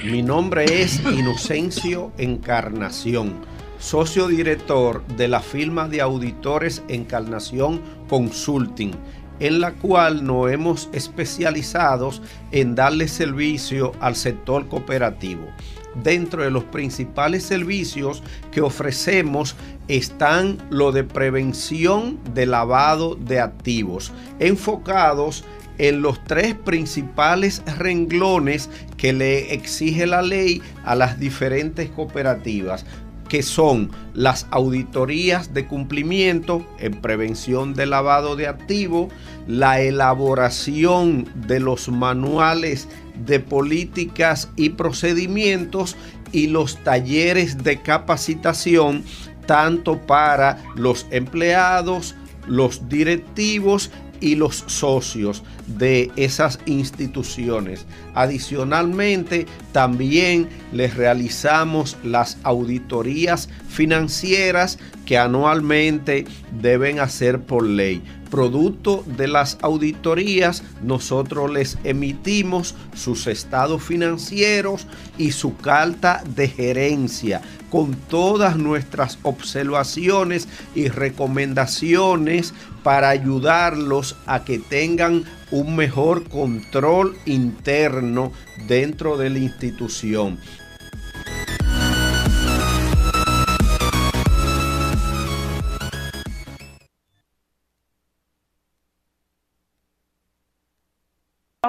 Mi 0.05 0.21
nombre 0.21 0.81
es 0.81 1.01
Inocencio 1.01 2.13
Encarnación, 2.17 3.41
socio 3.79 4.27
director 4.27 5.05
de 5.17 5.27
la 5.27 5.41
firma 5.41 5.89
de 5.89 6.01
auditores 6.01 6.84
Encarnación 6.88 7.81
Consulting 8.07 8.93
en 9.41 9.60
la 9.60 9.73
cual 9.73 10.23
nos 10.23 10.51
hemos 10.51 10.88
especializado 10.93 12.12
en 12.51 12.75
darle 12.75 13.07
servicio 13.07 13.91
al 13.99 14.15
sector 14.15 14.67
cooperativo. 14.67 15.47
Dentro 15.95 16.43
de 16.43 16.51
los 16.51 16.63
principales 16.65 17.43
servicios 17.43 18.21
que 18.51 18.62
ofrecemos 18.62 19.55
están 19.88 20.60
lo 20.69 20.91
de 20.91 21.03
prevención 21.03 22.19
de 22.36 22.45
lavado 22.45 23.15
de 23.15 23.39
activos, 23.39 24.13
enfocados 24.39 25.43
en 25.43 25.61
los 25.77 26.23
tres 26.25 26.55
principales 26.55 27.63
renglones 27.77 28.69
que 28.97 29.13
le 29.13 29.53
exige 29.53 30.05
la 30.05 30.21
ley 30.21 30.62
a 30.84 30.95
las 30.95 31.19
diferentes 31.19 31.89
cooperativas 31.89 32.86
que 33.31 33.43
son 33.43 33.91
las 34.13 34.45
auditorías 34.51 35.53
de 35.53 35.65
cumplimiento 35.65 36.67
en 36.79 36.99
prevención 36.99 37.73
de 37.73 37.86
lavado 37.86 38.36
de 38.36 38.47
activos, 38.47 39.07
la 39.47 39.79
elaboración 39.79 41.29
de 41.47 41.62
los 41.62 41.88
manuales 41.88 42.89
de 43.25 43.39
políticas 43.39 44.49
y 44.57 44.71
procedimientos 44.71 45.95
y 46.34 46.47
los 46.47 46.75
talleres 46.84 47.63
de 47.63 47.81
capacitación 47.81 49.05
tanto 49.45 49.97
para 49.97 50.62
los 50.75 51.07
empleados, 51.10 52.15
los 52.47 52.89
directivos 52.89 53.91
y 54.21 54.36
los 54.36 54.63
socios 54.67 55.43
de 55.67 56.12
esas 56.15 56.60
instituciones. 56.65 57.86
Adicionalmente, 58.13 59.47
también 59.73 60.47
les 60.71 60.95
realizamos 60.95 61.97
las 62.03 62.38
auditorías 62.43 63.49
financieras 63.67 64.79
que 65.05 65.17
anualmente 65.17 66.25
deben 66.62 66.99
hacer 66.99 67.41
por 67.41 67.65
ley. 67.65 68.01
Producto 68.32 69.04
de 69.06 69.28
las 69.28 69.58
auditorías, 69.62 70.63
nosotros 70.82 71.52
les 71.52 71.78
emitimos 71.84 72.76
sus 72.96 73.28
estados 73.28 73.84
financieros 73.84 74.88
y 75.17 75.34
su 75.34 75.58
carta 75.58 76.24
de 76.26 76.48
gerencia 76.48 77.41
con 77.70 77.94
todas 77.94 78.56
nuestras 78.56 79.20
observaciones 79.24 80.48
y 80.74 80.88
recomendaciones 80.88 82.54
para 82.84 83.10
ayudarlos 83.10 84.15
a 84.26 84.46
que 84.46 84.60
tengan 84.60 85.26
un 85.52 85.76
mejor 85.76 86.24
control 86.30 87.17
interno 87.26 88.32
dentro 88.67 89.17
de 89.17 89.30
la 89.30 89.39
institución. 89.39 90.39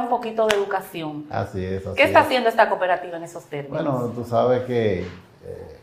Un 0.01 0.09
poquito 0.09 0.47
de 0.47 0.57
educación. 0.57 1.27
Así 1.29 1.63
es. 1.63 1.83
¿Qué 1.95 2.05
está 2.05 2.21
haciendo 2.21 2.49
esta 2.49 2.67
cooperativa 2.71 3.19
en 3.19 3.25
esos 3.25 3.45
términos? 3.45 3.85
Bueno, 3.85 4.11
tú 4.15 4.25
sabes 4.25 4.63
que 4.63 5.01
eh, 5.01 5.07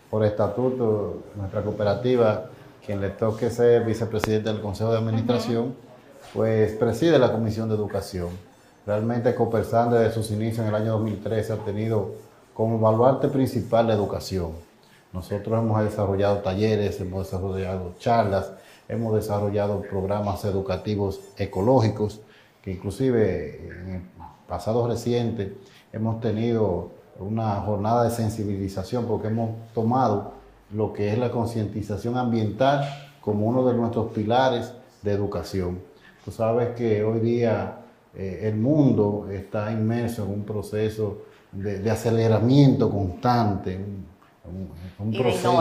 por 0.10 0.26
estatuto 0.26 1.26
nuestra 1.36 1.62
cooperativa, 1.62 2.46
quien 2.84 3.02
le 3.02 3.12
toque 3.12 3.52
ser 3.52 3.86
vicepresidente 3.86 4.50
del 4.50 4.62
Consejo 4.62 4.92
de 4.92 4.98
Administración, 4.98 5.76
pues 6.34 6.72
preside 6.72 7.20
la 7.20 7.32
Comisión 7.32 7.70
de 7.70 7.76
Educación. 7.76 8.30
Realmente 8.88 9.36
Copersan 9.36 9.92
desde 9.92 10.12
sus 10.12 10.32
inicios 10.32 10.62
en 10.62 10.70
el 10.70 10.76
año 10.82 10.94
2013 10.94 11.54
ha 11.54 11.58
tenido 11.58 12.16
como 12.56 12.80
baluarte 12.80 13.28
principal 13.28 13.86
la 13.86 13.94
educación. 13.94 14.54
Nosotros 15.14 15.60
hemos 15.60 15.84
desarrollado 15.84 16.40
talleres, 16.40 17.00
hemos 17.00 17.26
desarrollado 17.26 17.94
charlas 18.00 18.54
hemos 18.90 19.14
desarrollado 19.14 19.82
programas 19.82 20.44
educativos 20.44 21.22
ecológicos, 21.38 22.20
inclusive 22.72 23.68
en 23.68 23.96
el 23.96 24.02
pasado 24.48 24.88
reciente 24.88 25.58
hemos 25.92 26.20
tenido 26.20 26.92
una 27.20 27.56
jornada 27.62 28.06
de 28.06 28.12
sensibilización 28.12 29.06
porque 29.06 29.28
hemos 29.28 29.52
tomado 29.74 30.34
lo 30.74 30.94
que 30.94 31.12
es 31.12 31.18
la 31.18 31.32
concientización 31.32 32.18
ambiental 32.18 32.88
como 33.22 33.48
uno 33.48 33.66
de 33.68 33.74
nuestros 33.74 34.12
pilares 34.12 34.74
de 35.02 35.12
educación. 35.12 35.80
Tú 36.24 36.32
sabes 36.32 36.70
que 36.76 37.04
hoy 37.04 37.20
día 37.20 37.80
eh, 38.16 38.42
el 38.44 38.56
mundo 38.56 39.28
está 39.32 39.72
inmerso 39.72 40.24
en 40.24 40.32
un 40.32 40.44
proceso 40.44 41.20
de, 41.52 41.90
aceleramiento 41.90 42.90
constante, 42.90 43.80
un, 44.98 45.12
proceso 45.12 45.60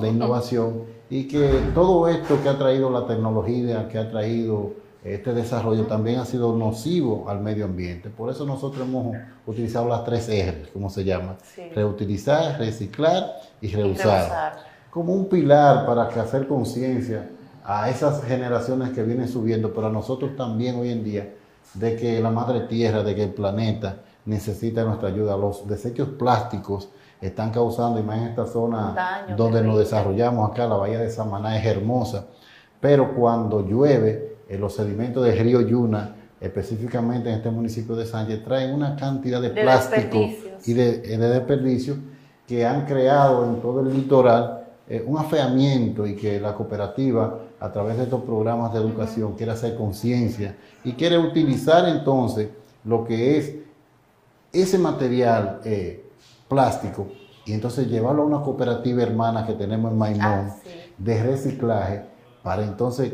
de 0.00 0.08
innovación. 0.08 0.84
y 1.08 1.26
que 1.26 1.70
todo 1.74 2.08
esto 2.08 2.42
que 2.42 2.48
ha 2.48 2.58
traído 2.58 2.90
la 2.90 3.06
tecnología, 3.06 3.88
que 3.88 3.98
ha 3.98 4.10
traído 4.10 4.72
este 5.02 5.32
desarrollo 5.32 5.86
también 5.86 6.18
ha 6.18 6.26
sido 6.26 6.54
nocivo 6.56 7.28
al 7.28 7.40
medio 7.40 7.64
ambiente. 7.64 8.10
Por 8.10 8.30
eso 8.30 8.44
nosotros 8.44 8.86
hemos 8.86 9.16
utilizado 9.46 9.88
las 9.88 10.04
tres 10.04 10.28
R, 10.28 10.68
como 10.72 10.90
se 10.90 11.04
llama, 11.04 11.36
reutilizar, 11.74 12.58
reciclar 12.58 13.32
y 13.60 13.68
reusar, 13.68 14.58
como 14.90 15.14
un 15.14 15.28
pilar 15.28 15.86
para 15.86 16.02
hacer 16.02 16.46
conciencia 16.46 17.30
a 17.64 17.88
esas 17.88 18.24
generaciones 18.24 18.90
que 18.90 19.02
vienen 19.02 19.28
subiendo, 19.28 19.72
pero 19.72 19.86
a 19.86 19.90
nosotros 19.90 20.36
también 20.36 20.76
hoy 20.76 20.90
en 20.90 21.04
día, 21.04 21.34
de 21.74 21.96
que 21.96 22.20
la 22.20 22.30
madre 22.30 22.60
tierra, 22.60 23.02
de 23.02 23.14
que 23.14 23.24
el 23.24 23.30
planeta 23.32 23.98
necesita 24.24 24.84
nuestra 24.84 25.08
ayuda. 25.08 25.36
Los 25.36 25.66
desechos 25.66 26.08
plásticos 26.18 26.90
están 27.20 27.50
causando, 27.52 28.00
y 28.00 28.02
más 28.02 28.18
en 28.18 28.24
esta 28.24 28.46
zona 28.46 29.24
donde 29.36 29.62
nos 29.62 29.78
desarrollamos 29.78 30.50
acá, 30.50 30.66
la 30.66 30.76
bahía 30.76 30.98
de 30.98 31.10
Samaná 31.10 31.58
es 31.58 31.64
hermosa, 31.64 32.26
pero 32.80 33.14
cuando 33.14 33.60
llueve, 33.60 34.29
los 34.58 34.74
sedimentos 34.74 35.24
del 35.24 35.38
río 35.38 35.60
Yuna, 35.60 36.16
específicamente 36.40 37.28
en 37.28 37.36
este 37.36 37.50
municipio 37.50 37.94
de 37.94 38.06
Sánchez, 38.06 38.42
traen 38.42 38.74
una 38.74 38.96
cantidad 38.96 39.40
de, 39.40 39.50
plástico 39.50 40.18
y 40.66 40.72
de, 40.72 40.98
de 41.00 41.28
desperdicio 41.28 41.96
que 42.46 42.66
han 42.66 42.84
creado 42.84 43.44
en 43.44 43.60
todo 43.60 43.80
el 43.80 43.94
litoral 43.94 44.60
eh, 44.92 45.04
un 45.06 45.16
afeamiento 45.18 46.04
y 46.04 46.16
que 46.16 46.40
la 46.40 46.52
cooperativa, 46.52 47.38
a 47.60 47.70
través 47.70 47.96
de 47.96 48.02
estos 48.02 48.22
programas 48.22 48.72
de 48.72 48.80
educación, 48.80 49.36
quiere 49.36 49.52
hacer 49.52 49.76
conciencia 49.76 50.56
y 50.82 50.94
quiere 50.94 51.16
utilizar 51.16 51.88
entonces 51.88 52.48
lo 52.82 53.04
que 53.04 53.38
es 53.38 53.54
ese 54.52 54.78
material 54.78 55.60
eh, 55.64 56.10
plástico 56.48 57.06
y 57.46 57.52
entonces 57.52 57.86
llevarlo 57.86 58.22
a 58.22 58.26
una 58.26 58.42
cooperativa 58.42 59.00
hermana 59.00 59.46
que 59.46 59.52
tenemos 59.52 59.92
en 59.92 59.98
Maimón 59.98 60.22
ah, 60.24 60.56
de 60.98 61.22
reciclaje 61.22 62.02
para 62.42 62.64
entonces 62.64 63.12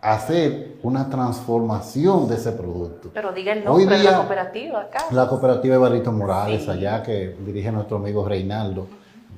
hacer 0.00 0.78
una 0.82 1.10
transformación 1.10 2.28
de 2.28 2.36
ese 2.36 2.52
producto. 2.52 3.10
Pero 3.12 3.32
diga 3.32 3.52
el 3.52 3.64
nombre 3.64 3.98
de 3.98 4.04
la 4.04 4.16
cooperativa 4.16 4.80
acá. 4.80 5.04
La 5.10 5.28
cooperativa 5.28 5.74
de 5.74 5.80
Barrito 5.80 6.12
Morales, 6.12 6.68
allá 6.68 7.02
que 7.02 7.36
dirige 7.44 7.70
nuestro 7.70 7.98
amigo 7.98 8.26
Reinaldo. 8.26 8.86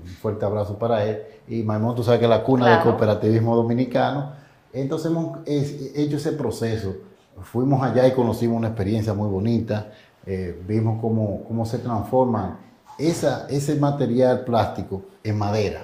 Un 0.05 0.09
fuerte 0.09 0.45
abrazo 0.45 0.79
para 0.79 1.05
él. 1.05 1.23
Y 1.49 1.63
Maimón, 1.63 1.95
tú 1.95 2.03
sabes 2.03 2.21
que 2.21 2.27
es 2.27 2.31
la 2.31 2.43
cuna 2.43 2.69
del 2.69 2.81
cooperativismo 2.81 3.57
dominicano. 3.57 4.33
Entonces 4.73 5.11
hemos 5.11 5.39
hecho 5.47 6.17
ese 6.17 6.33
proceso. 6.33 6.95
Fuimos 7.43 7.83
allá 7.83 8.07
y 8.07 8.13
conocimos 8.13 8.57
una 8.57 8.69
experiencia 8.69 9.15
muy 9.15 9.29
bonita. 9.29 9.91
Eh, 10.25 10.63
vimos 10.67 11.01
cómo, 11.01 11.43
cómo 11.45 11.67
se 11.67 11.79
transforma 11.79 12.61
esa, 12.99 13.47
ese 13.49 13.75
material 13.77 14.45
plástico 14.45 15.03
en 15.25 15.39
madera, 15.39 15.83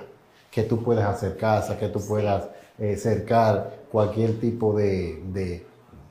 que 0.51 0.63
tú 0.63 0.83
puedes 0.83 1.05
hacer 1.05 1.37
casa, 1.37 1.77
que 1.77 1.89
tú 1.89 2.01
puedas 2.01 2.45
eh, 2.79 2.97
cercar 2.97 3.79
cualquier 3.91 4.39
tipo 4.39 4.75
de, 4.77 5.23
de, 5.33 5.67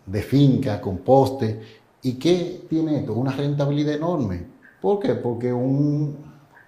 de 0.06 0.22
finca, 0.22 0.82
composte. 0.82 1.62
¿Y 2.02 2.14
qué 2.14 2.62
tiene 2.70 3.00
esto? 3.00 3.14
Una 3.14 3.32
rentabilidad 3.32 3.96
enorme. 3.96 4.46
¿Por 4.82 5.00
qué? 5.00 5.16
Porque 5.16 5.52
un, 5.52 6.18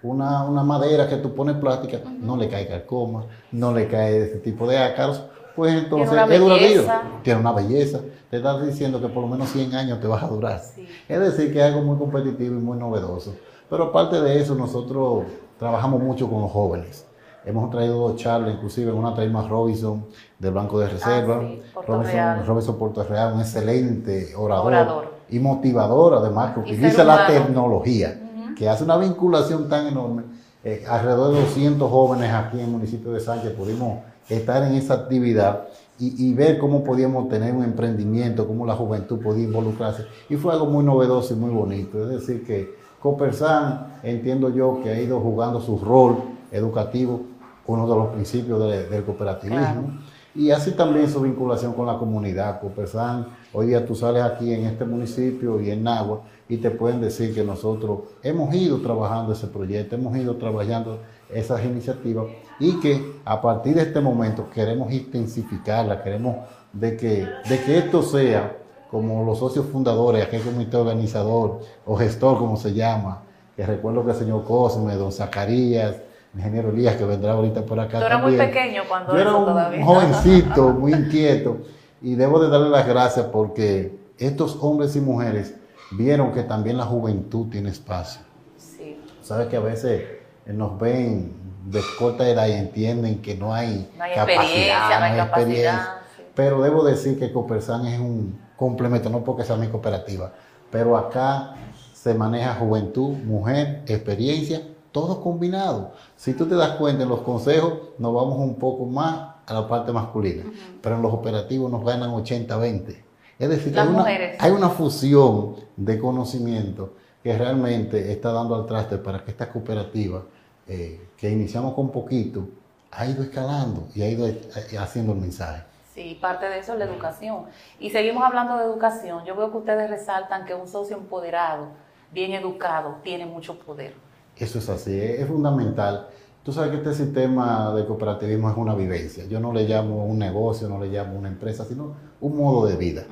una, 0.02 0.44
una, 0.44 0.62
madera 0.62 1.08
que 1.08 1.16
tú 1.16 1.34
pones 1.34 1.56
plástica 1.56 2.00
no 2.20 2.36
le 2.36 2.48
cae 2.48 2.66
calcoma, 2.66 3.26
no 3.52 3.72
le 3.72 3.86
cae 3.86 4.24
ese 4.24 4.38
tipo 4.38 4.66
de 4.66 4.78
ácaros, 4.78 5.22
pues 5.54 5.74
entonces 5.74 6.18
es 6.30 6.40
duradero, 6.40 6.84
tiene 7.22 7.40
una 7.40 7.52
belleza. 7.52 8.00
Te 8.30 8.36
estás 8.36 8.64
diciendo 8.64 9.00
que 9.00 9.08
por 9.08 9.22
lo 9.22 9.28
menos 9.28 9.50
100 9.50 9.74
años 9.74 10.00
te 10.00 10.06
vas 10.06 10.22
a 10.22 10.28
durar. 10.28 10.60
Es 11.08 11.20
decir, 11.20 11.52
que 11.52 11.58
es 11.58 11.64
algo 11.64 11.82
muy 11.82 11.98
competitivo 11.98 12.54
y 12.54 12.60
muy 12.60 12.78
novedoso. 12.78 13.34
Pero 13.68 13.84
aparte 13.84 14.20
de 14.20 14.40
eso, 14.40 14.54
nosotros 14.54 15.24
trabajamos 15.58 16.00
mucho 16.00 16.28
con 16.28 16.42
los 16.42 16.50
jóvenes. 16.50 17.04
Hemos 17.44 17.70
traído 17.70 17.96
dos 17.96 18.16
charlas, 18.16 18.54
inclusive 18.54 18.92
una 18.92 19.14
traímos 19.14 19.48
Robinson 19.48 20.04
del 20.38 20.52
Banco 20.52 20.78
de 20.78 20.88
Reserva, 20.88 21.40
ah, 21.42 21.80
Robinson, 21.86 22.46
Robinson 22.46 22.78
Puerto 22.78 23.02
Real, 23.04 23.34
un 23.34 23.40
excelente 23.40 24.34
orador, 24.36 25.14
y 25.30 25.38
motivador 25.38 26.14
además, 26.14 26.54
que 26.54 26.60
utiliza 26.60 27.02
la 27.04 27.26
tecnología, 27.26 28.20
que 28.56 28.68
hace 28.68 28.84
una 28.84 28.96
vinculación 28.98 29.68
tan 29.68 29.86
enorme. 29.86 30.24
Eh, 30.62 30.84
alrededor 30.86 31.32
de 31.32 31.40
200 31.40 31.90
jóvenes 31.90 32.30
aquí 32.30 32.58
en 32.58 32.66
el 32.66 32.70
municipio 32.70 33.12
de 33.12 33.20
Sánchez 33.20 33.52
pudimos 33.52 34.00
estar 34.28 34.62
en 34.62 34.74
esa 34.74 34.92
actividad 34.92 35.68
y, 35.98 36.28
y, 36.28 36.34
ver 36.34 36.58
cómo 36.58 36.84
podíamos 36.84 37.30
tener 37.30 37.54
un 37.54 37.64
emprendimiento, 37.64 38.46
cómo 38.46 38.66
la 38.66 38.74
juventud 38.74 39.18
podía 39.20 39.44
involucrarse. 39.44 40.04
Y 40.28 40.36
fue 40.36 40.52
algo 40.52 40.66
muy 40.66 40.84
novedoso 40.84 41.32
y 41.32 41.36
muy 41.36 41.50
bonito. 41.50 42.02
Es 42.02 42.20
decir, 42.20 42.44
que 42.44 42.74
Copersan, 43.00 43.98
entiendo 44.02 44.50
yo, 44.50 44.80
que 44.82 44.90
ha 44.90 45.00
ido 45.00 45.20
jugando 45.20 45.60
su 45.60 45.78
rol 45.78 46.16
educativo, 46.52 47.22
uno 47.70 47.88
de 47.88 47.94
los 47.94 48.08
principios 48.08 48.90
del 48.90 49.04
cooperativismo. 49.04 50.00
Y 50.34 50.50
así 50.50 50.72
también 50.72 51.10
su 51.10 51.20
vinculación 51.20 51.72
con 51.72 51.86
la 51.86 51.98
comunidad. 51.98 52.60
Copersan, 52.60 53.26
hoy 53.52 53.68
día 53.68 53.84
tú 53.84 53.94
sales 53.94 54.22
aquí 54.22 54.52
en 54.52 54.64
este 54.64 54.84
municipio 54.84 55.60
y 55.60 55.70
en 55.70 55.82
Nagua 55.82 56.22
y 56.48 56.56
te 56.58 56.70
pueden 56.70 57.00
decir 57.00 57.34
que 57.34 57.42
nosotros 57.42 58.00
hemos 58.22 58.54
ido 58.54 58.80
trabajando 58.80 59.32
ese 59.32 59.48
proyecto, 59.48 59.96
hemos 59.96 60.16
ido 60.16 60.36
trabajando 60.36 61.00
esas 61.32 61.64
iniciativas 61.64 62.26
y 62.60 62.78
que 62.80 63.20
a 63.24 63.40
partir 63.40 63.74
de 63.74 63.82
este 63.82 64.00
momento 64.00 64.48
queremos 64.50 64.92
intensificarla, 64.92 66.02
queremos 66.02 66.36
de 66.72 66.96
que, 66.96 67.26
de 67.48 67.60
que 67.64 67.78
esto 67.78 68.02
sea 68.02 68.56
como 68.90 69.24
los 69.24 69.38
socios 69.38 69.66
fundadores, 69.66 70.24
aquel 70.24 70.42
comité 70.42 70.76
organizador 70.76 71.60
o 71.86 71.96
gestor, 71.96 72.38
como 72.38 72.56
se 72.56 72.72
llama, 72.72 73.22
que 73.56 73.64
recuerdo 73.64 74.04
que 74.04 74.12
el 74.12 74.16
señor 74.16 74.44
Cosme, 74.44 74.94
don 74.94 75.12
Zacarías, 75.12 75.96
ingeniero 76.34 76.70
Elías, 76.70 76.96
que 76.96 77.04
vendrá 77.04 77.32
ahorita 77.32 77.64
por 77.64 77.80
acá. 77.80 77.98
Tú 77.98 78.06
eras 78.06 78.22
muy 78.22 78.36
pequeño 78.36 78.82
cuando 78.88 79.14
Yo 79.14 79.20
era 79.20 79.34
un 79.34 79.82
jovencito, 79.84 80.70
muy 80.70 80.92
inquieto, 80.92 81.58
y 82.02 82.14
debo 82.14 82.40
de 82.40 82.48
darle 82.48 82.70
las 82.70 82.86
gracias 82.86 83.26
porque 83.26 83.98
estos 84.18 84.58
hombres 84.60 84.94
y 84.96 85.00
mujeres 85.00 85.54
vieron 85.92 86.32
que 86.32 86.42
también 86.42 86.76
la 86.76 86.84
juventud 86.84 87.48
tiene 87.50 87.70
espacio. 87.70 88.20
Sí. 88.56 89.00
Sabes 89.22 89.48
que 89.48 89.56
a 89.56 89.60
veces 89.60 90.02
nos 90.46 90.78
ven 90.78 91.32
de 91.66 91.80
corta 91.98 92.28
edad 92.28 92.46
y 92.48 92.52
entienden 92.52 93.20
que 93.20 93.34
no 93.34 93.52
hay, 93.52 93.90
capacidad, 94.14 94.98
no 94.98 95.04
hay, 95.04 95.20
experiencia. 95.20 95.96
Pero 96.34 96.62
debo 96.62 96.84
decir 96.84 97.18
que 97.18 97.32
Copersan 97.32 97.86
es 97.86 97.98
un 97.98 98.38
complemento, 98.56 99.10
no 99.10 99.24
porque 99.24 99.44
sea 99.44 99.56
mi 99.56 99.68
cooperativa, 99.68 100.32
pero 100.70 100.96
acá 100.96 101.54
se 101.92 102.14
maneja 102.14 102.54
juventud, 102.54 103.10
mujer, 103.10 103.82
experiencia, 103.86 104.62
todo 104.92 105.20
combinado. 105.22 105.92
Si 106.16 106.34
tú 106.34 106.46
te 106.46 106.54
das 106.54 106.70
cuenta 106.76 107.02
en 107.02 107.08
los 107.08 107.20
consejos, 107.20 107.74
nos 107.98 108.14
vamos 108.14 108.38
un 108.38 108.56
poco 108.56 108.86
más 108.86 109.34
a 109.46 109.54
la 109.54 109.68
parte 109.68 109.92
masculina, 109.92 110.44
pero 110.80 110.96
en 110.96 111.02
los 111.02 111.12
operativos 111.12 111.70
nos 111.70 111.84
ganan 111.84 112.10
80-20. 112.10 112.96
Es 113.38 113.48
decir, 113.48 113.78
hay 113.78 113.88
una, 113.88 114.04
hay 114.04 114.50
una, 114.50 114.68
fusión 114.68 115.56
de 115.76 115.98
conocimiento 115.98 116.92
que 117.22 117.36
realmente 117.36 118.12
está 118.12 118.32
dando 118.32 118.54
al 118.54 118.66
traste 118.66 118.98
para 118.98 119.24
que 119.24 119.30
esta 119.30 119.50
cooperativa, 119.50 120.22
eh, 120.68 121.08
que 121.16 121.30
iniciamos 121.30 121.74
con 121.74 121.90
poquito, 121.90 122.48
ha 122.90 123.06
ido 123.06 123.22
escalando 123.22 123.88
y 123.94 124.02
ha 124.02 124.08
ido 124.08 124.26
eh, 124.26 124.40
haciendo 124.78 125.12
el 125.12 125.18
mensaje. 125.18 125.62
Sí, 125.94 126.18
parte 126.20 126.46
de 126.48 126.58
eso 126.58 126.74
es 126.74 126.78
la 126.78 126.84
educación. 126.84 127.46
Y 127.78 127.90
seguimos 127.90 128.22
hablando 128.22 128.56
de 128.56 128.64
educación. 128.64 129.24
Yo 129.24 129.34
veo 129.34 129.50
que 129.50 129.58
ustedes 129.58 129.90
resaltan 129.90 130.44
que 130.44 130.54
un 130.54 130.68
socio 130.68 130.96
empoderado, 130.96 131.68
bien 132.12 132.32
educado, 132.32 132.98
tiene 133.02 133.26
mucho 133.26 133.58
poder. 133.58 133.94
Eso 134.40 134.58
es 134.58 134.68
así, 134.70 134.98
es 134.98 135.26
fundamental. 135.26 136.08
Tú 136.42 136.50
sabes 136.50 136.70
que 136.70 136.78
este 136.78 136.94
sistema 136.94 137.74
de 137.74 137.84
cooperativismo 137.84 138.50
es 138.50 138.56
una 138.56 138.74
vivencia. 138.74 139.26
Yo 139.26 139.38
no 139.38 139.52
le 139.52 139.68
llamo 139.68 140.06
un 140.06 140.18
negocio, 140.18 140.66
no 140.66 140.80
le 140.80 140.88
llamo 140.88 141.18
una 141.18 141.28
empresa, 141.28 141.66
sino 141.66 141.92
un 142.22 142.36
modo 142.38 142.66
de 142.66 142.76
vida. 142.76 143.04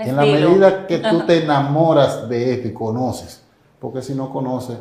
en 0.00 0.16
la 0.16 0.22
medida 0.22 0.86
que 0.88 0.98
tú 0.98 1.20
te 1.26 1.44
enamoras 1.44 2.28
de 2.28 2.54
esto 2.54 2.68
y 2.68 2.72
conoces, 2.72 3.42
porque 3.78 4.02
si 4.02 4.14
no 4.14 4.30
conoces, 4.32 4.76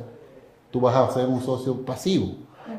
tú 0.71 0.81
vas 0.81 0.95
a 0.95 1.13
ser 1.13 1.27
un 1.27 1.41
socio 1.41 1.85
pasivo. 1.85 2.33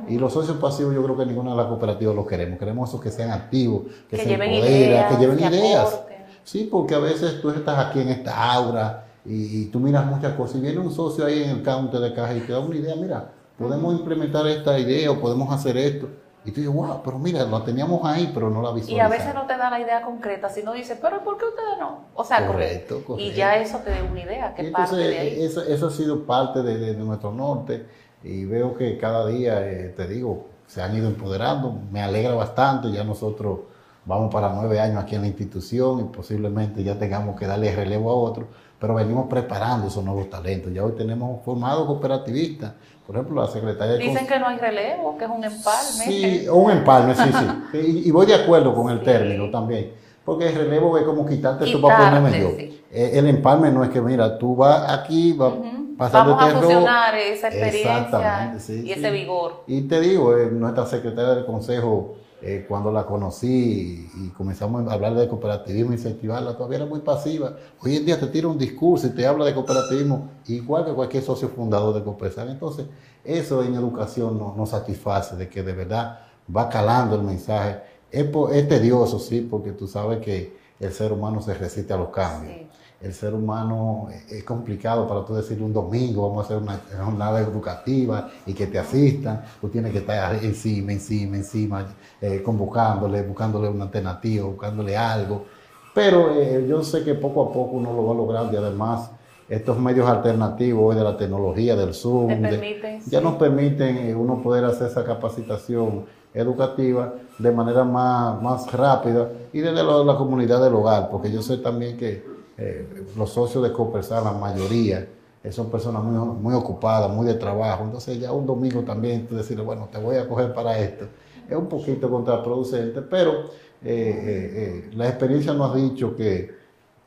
Y 0.08 0.18
los 0.18 0.32
socios 0.32 0.56
pasivos 0.56 0.94
yo 0.94 1.04
creo 1.04 1.16
que 1.16 1.26
ninguna 1.26 1.52
de 1.52 1.58
las 1.58 1.66
cooperativas 1.66 2.16
los 2.16 2.26
queremos. 2.26 2.58
Queremos 2.58 2.88
esos 2.88 3.00
que 3.00 3.10
sean 3.10 3.30
activos, 3.30 3.82
que, 4.10 4.16
se 4.16 4.32
empoderan, 4.32 5.14
que 5.14 5.20
lleven 5.20 5.38
ideas. 5.38 6.00
Sí, 6.42 6.68
porque 6.68 6.96
a 6.96 6.98
veces 6.98 7.40
tú 7.40 7.50
estás 7.50 7.86
aquí 7.86 8.00
en 8.00 8.08
esta 8.08 8.52
aura 8.52 9.11
y, 9.24 9.66
tú 9.66 9.78
miras 9.78 10.04
muchas 10.06 10.34
cosas 10.34 10.56
y 10.56 10.60
viene 10.60 10.78
un 10.78 10.92
socio 10.92 11.24
ahí 11.24 11.44
en 11.44 11.50
el 11.50 11.62
counter 11.62 12.00
de 12.00 12.12
caja 12.12 12.34
y 12.34 12.40
te 12.40 12.52
da 12.52 12.58
una 12.58 12.76
idea, 12.76 12.96
mira, 12.96 13.30
podemos 13.56 13.94
implementar 13.94 14.46
esta 14.48 14.78
idea 14.78 15.10
o 15.10 15.20
podemos 15.20 15.52
hacer 15.52 15.76
esto. 15.76 16.08
Y 16.44 16.50
tú 16.50 16.60
dices, 16.60 16.74
wow, 16.74 17.02
pero 17.04 17.20
mira, 17.20 17.44
la 17.44 17.64
teníamos 17.64 18.04
ahí, 18.04 18.32
pero 18.34 18.50
no 18.50 18.60
la 18.60 18.72
visualizamos. 18.72 18.96
Y 18.96 19.00
a 19.00 19.08
veces 19.08 19.32
no 19.32 19.46
te 19.46 19.56
da 19.56 19.70
la 19.70 19.78
idea 19.78 20.02
concreta, 20.02 20.48
sino 20.48 20.72
dices, 20.72 20.98
pero 21.00 21.22
¿por 21.22 21.38
qué 21.38 21.44
ustedes 21.44 21.78
no? 21.78 22.06
O 22.14 22.24
sea, 22.24 22.44
correcto, 22.48 23.04
correcto. 23.06 23.18
y 23.20 23.32
ya 23.32 23.56
eso 23.58 23.78
te 23.78 23.90
da 23.90 24.02
una 24.02 24.20
idea, 24.20 24.52
que 24.52 24.64
parte 24.64 24.96
de 24.96 25.18
ahí. 25.18 25.40
Eso, 25.40 25.62
eso 25.62 25.86
ha 25.86 25.90
sido 25.92 26.24
parte 26.24 26.62
de, 26.62 26.78
de, 26.78 26.94
de, 26.94 27.04
nuestro 27.04 27.30
norte 27.30 27.86
y 28.24 28.44
veo 28.44 28.74
que 28.74 28.98
cada 28.98 29.24
día, 29.28 29.64
eh, 29.64 29.94
te 29.96 30.08
digo, 30.08 30.46
se 30.66 30.82
han 30.82 30.96
ido 30.96 31.06
empoderando, 31.06 31.78
me 31.92 32.02
alegra 32.02 32.34
bastante, 32.34 32.90
ya 32.90 33.04
nosotros 33.04 33.60
vamos 34.04 34.32
para 34.32 34.52
nueve 34.52 34.80
años 34.80 35.02
aquí 35.02 35.14
en 35.14 35.22
la 35.22 35.28
institución 35.28 36.00
y 36.00 36.04
posiblemente 36.04 36.82
ya 36.82 36.98
tengamos 36.98 37.38
que 37.38 37.46
darle 37.46 37.74
relevo 37.74 38.10
a 38.10 38.14
otro, 38.14 38.48
pero 38.82 38.96
venimos 38.96 39.28
preparando 39.28 39.86
esos 39.86 40.02
nuevos 40.04 40.28
talentos. 40.28 40.72
Ya 40.72 40.82
hoy 40.84 40.90
tenemos 40.98 41.40
formados 41.44 41.86
cooperativistas, 41.86 42.72
por 43.06 43.14
ejemplo, 43.14 43.40
la 43.40 43.46
secretaria 43.46 43.92
de 43.92 44.00
Dicen 44.00 44.26
que 44.26 44.40
no 44.40 44.48
hay 44.48 44.58
relevo, 44.58 45.16
que 45.16 45.24
es 45.24 45.30
un 45.30 45.44
empalme. 45.44 46.04
Sí, 46.04 46.48
un 46.48 46.68
empalme, 46.72 47.14
sí, 47.14 47.30
sí. 47.70 47.78
Y, 47.78 48.08
y 48.08 48.10
voy 48.10 48.26
de 48.26 48.34
acuerdo 48.34 48.74
con 48.74 48.90
el 48.90 48.98
sí. 48.98 49.04
término 49.04 49.48
también. 49.52 49.92
Porque 50.24 50.48
el 50.48 50.56
relevo 50.56 50.98
es 50.98 51.04
como 51.04 51.24
quitarte, 51.24 51.64
quitarte 51.64 51.72
tú 51.72 51.80
para 51.80 52.10
ponerme 52.10 52.40
yo. 52.40 52.50
Sí. 52.56 52.82
El 52.90 53.28
empalme 53.28 53.70
no 53.70 53.84
es 53.84 53.90
que, 53.90 54.00
mira, 54.00 54.36
tú 54.36 54.56
vas 54.56 54.90
aquí, 54.90 55.32
vas 55.32 55.52
Uh 55.52 55.64
-huh. 55.64 55.82
Vamos 55.96 56.42
a 56.42 56.48
fusionar 56.48 57.14
esa 57.14 57.48
experiencia 57.48 58.54
sí, 58.58 58.82
y 58.84 58.90
ese 58.90 59.10
vigor. 59.12 59.62
Y 59.68 59.82
te 59.82 60.00
digo, 60.00 60.36
eh, 60.36 60.50
nuestra 60.50 60.86
secretaria 60.86 61.34
del 61.34 61.46
Consejo, 61.46 62.16
eh, 62.44 62.66
cuando 62.68 62.90
la 62.90 63.06
conocí 63.06 64.10
y, 64.16 64.28
comenzamos 64.30 64.88
a 64.88 64.94
hablar 64.94 65.14
de 65.14 65.28
cooperativismo, 65.28 65.92
incentivarla, 65.92 66.56
todavía 66.56 66.78
era 66.78 66.86
muy 66.86 66.98
pasiva. 67.00 67.56
Hoy 67.80 67.96
en 67.96 68.04
día 68.04 68.18
te 68.18 68.26
tira 68.26 68.48
un 68.48 68.58
discurso 68.58 69.06
y 69.06 69.10
te 69.10 69.24
habla 69.24 69.44
de 69.44 69.54
cooperativismo 69.54 70.28
igual 70.48 70.84
que 70.84 70.92
cualquier 70.92 71.22
socio 71.22 71.48
fundador 71.48 71.94
de 71.94 72.02
Cooperación. 72.02 72.48
Entonces, 72.50 72.86
eso 73.24 73.62
en 73.62 73.74
educación 73.74 74.38
nos, 74.38 74.56
nos 74.56 74.70
satisface, 74.70 75.36
de 75.36 75.48
que 75.48 75.62
de 75.62 75.72
verdad 75.72 76.18
va 76.54 76.68
calando 76.68 77.14
el 77.14 77.22
mensaje. 77.22 77.80
Es, 78.10 78.26
es, 78.52 78.68
tedioso, 78.68 79.20
sí, 79.20 79.46
porque 79.48 79.70
tú 79.70 79.86
sabes 79.86 80.18
que 80.18 80.56
el 80.80 80.92
ser 80.92 81.12
humano 81.12 81.40
se 81.40 81.54
resiste 81.54 81.92
a 81.92 81.96
los 81.96 82.08
cambios. 82.08 82.56
El 83.02 83.12
ser 83.12 83.34
humano 83.34 84.06
es 84.30 84.44
complicado 84.44 85.08
para 85.08 85.24
tú 85.24 85.34
decir 85.34 85.60
un 85.60 85.72
domingo, 85.72 86.28
vamos 86.28 86.44
a 86.44 86.46
hacer 86.46 86.62
una 86.62 86.80
jornada 87.04 87.40
educativa 87.40 88.30
y 88.46 88.54
que 88.54 88.68
te 88.68 88.78
asistan. 88.78 89.42
Tú 89.60 89.68
tienes 89.68 89.90
que 89.90 89.98
estar 89.98 90.36
encima, 90.44 90.92
encima, 90.92 91.36
encima, 91.36 91.86
eh, 92.20 92.40
convocándole, 92.44 93.22
buscándole 93.22 93.68
una 93.68 93.84
alternativa, 93.84 94.46
buscándole 94.46 94.96
algo. 94.96 95.46
Pero 95.92 96.40
eh, 96.40 96.64
yo 96.68 96.84
sé 96.84 97.02
que 97.02 97.14
poco 97.14 97.42
a 97.42 97.52
poco 97.52 97.72
uno 97.72 97.92
lo 97.92 98.06
va 98.06 98.14
logrando 98.14 98.52
y 98.52 98.56
además 98.56 99.10
estos 99.48 99.78
medios 99.80 100.08
alternativos 100.08 100.90
hoy 100.90 100.96
de 100.96 101.02
la 101.02 101.16
tecnología, 101.16 101.74
del 101.74 101.94
Zoom, 101.94 102.28
permiten, 102.28 103.00
de, 103.00 103.10
ya 103.10 103.20
nos 103.20 103.34
permiten 103.34 103.96
eh, 103.96 104.14
uno 104.14 104.40
poder 104.40 104.64
hacer 104.64 104.86
esa 104.86 105.04
capacitación 105.04 106.06
educativa 106.32 107.14
de 107.36 107.50
manera 107.50 107.82
más, 107.82 108.40
más 108.40 108.72
rápida 108.72 109.28
y 109.52 109.58
desde 109.58 109.82
la, 109.82 110.04
la 110.04 110.16
comunidad 110.16 110.62
del 110.62 110.74
hogar, 110.74 111.10
porque 111.10 111.32
yo 111.32 111.42
sé 111.42 111.58
también 111.58 111.96
que 111.96 112.31
eh, 112.58 113.06
los 113.16 113.30
socios 113.30 113.62
de 113.62 113.72
Copersal, 113.72 114.24
la 114.24 114.32
mayoría, 114.32 115.06
eh, 115.42 115.52
son 115.52 115.70
personas 115.70 116.02
muy, 116.02 116.18
muy 116.36 116.54
ocupadas, 116.54 117.10
muy 117.10 117.26
de 117.26 117.34
trabajo, 117.34 117.84
entonces 117.84 118.18
ya 118.20 118.32
un 118.32 118.46
domingo 118.46 118.82
también 118.82 119.26
tú 119.26 119.34
decirle, 119.34 119.64
bueno, 119.64 119.88
te 119.90 119.98
voy 119.98 120.16
a 120.16 120.28
coger 120.28 120.52
para 120.54 120.78
esto, 120.78 121.06
es 121.48 121.56
un 121.56 121.68
poquito 121.68 122.10
contraproducente, 122.10 123.02
pero 123.02 123.50
eh, 123.82 124.90
la 124.94 125.08
experiencia 125.08 125.52
nos 125.52 125.72
ha 125.72 125.76
dicho 125.76 126.14
que 126.14 126.54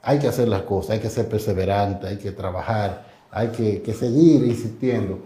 hay 0.01 0.19
que 0.19 0.27
hacer 0.27 0.47
las 0.47 0.63
cosas, 0.63 0.91
hay 0.91 0.99
que 0.99 1.09
ser 1.09 1.27
perseverante, 1.29 2.07
hay 2.07 2.17
que 2.17 2.31
trabajar, 2.31 3.05
hay 3.31 3.49
que, 3.49 3.81
que 3.81 3.93
seguir 3.93 4.45
insistiendo 4.45 5.19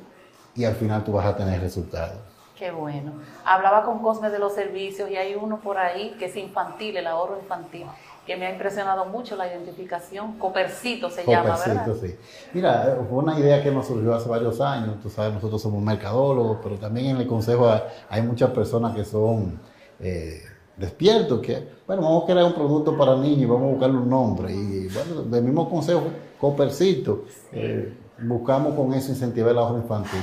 y 0.55 0.65
al 0.65 0.75
final 0.75 1.03
tú 1.03 1.13
vas 1.13 1.25
a 1.25 1.35
tener 1.35 1.59
resultados. 1.61 2.29
Qué 2.59 2.71
bueno. 2.71 3.13
Hablaba 3.45 3.85
con 3.85 3.99
Cosme 3.99 4.29
de 4.29 4.37
los 4.37 4.53
servicios 4.53 5.09
y 5.09 5.15
hay 5.15 5.33
uno 5.33 5.61
por 5.61 5.77
ahí 5.77 6.13
que 6.19 6.25
es 6.25 6.35
infantil, 6.35 6.97
el 6.97 7.07
ahorro 7.07 7.37
infantil, 7.39 7.85
que 8.29 8.37
me 8.37 8.45
ha 8.45 8.51
impresionado 8.51 9.05
mucho 9.05 9.35
la 9.35 9.47
identificación. 9.47 10.37
Copercito 10.37 11.09
se 11.09 11.23
Copercito, 11.23 11.31
llama, 11.31 11.57
¿verdad? 11.65 11.95
sí. 11.99 12.15
Mira, 12.53 12.99
fue 13.09 13.17
una 13.17 13.39
idea 13.39 13.63
que 13.63 13.71
nos 13.71 13.87
surgió 13.87 14.13
hace 14.13 14.29
varios 14.29 14.61
años. 14.61 15.01
Tú 15.01 15.09
sabes, 15.09 15.33
nosotros 15.33 15.59
somos 15.59 15.81
mercadólogos, 15.81 16.59
pero 16.61 16.77
también 16.77 17.07
en 17.07 17.17
el 17.17 17.25
consejo 17.25 17.67
hay 18.07 18.21
muchas 18.21 18.51
personas 18.51 18.95
que 18.95 19.03
son 19.03 19.59
eh, 19.99 20.43
despiertos, 20.77 21.39
que, 21.39 21.69
bueno, 21.87 22.03
vamos 22.03 22.21
a 22.21 22.25
crear 22.27 22.45
un 22.45 22.53
producto 22.53 22.95
para 22.95 23.15
niños 23.15 23.39
y 23.41 23.45
vamos 23.45 23.63
a 23.63 23.71
buscarle 23.71 23.97
un 23.97 24.09
nombre. 24.11 24.53
Y 24.53 24.87
bueno, 24.89 25.23
del 25.23 25.43
mismo 25.43 25.67
consejo, 25.67 26.03
Copercito, 26.39 27.25
eh, 27.51 27.97
buscamos 28.21 28.75
con 28.75 28.93
eso 28.93 29.09
incentivar 29.09 29.53
el 29.53 29.57
ahorro 29.57 29.77
infantil. 29.79 30.21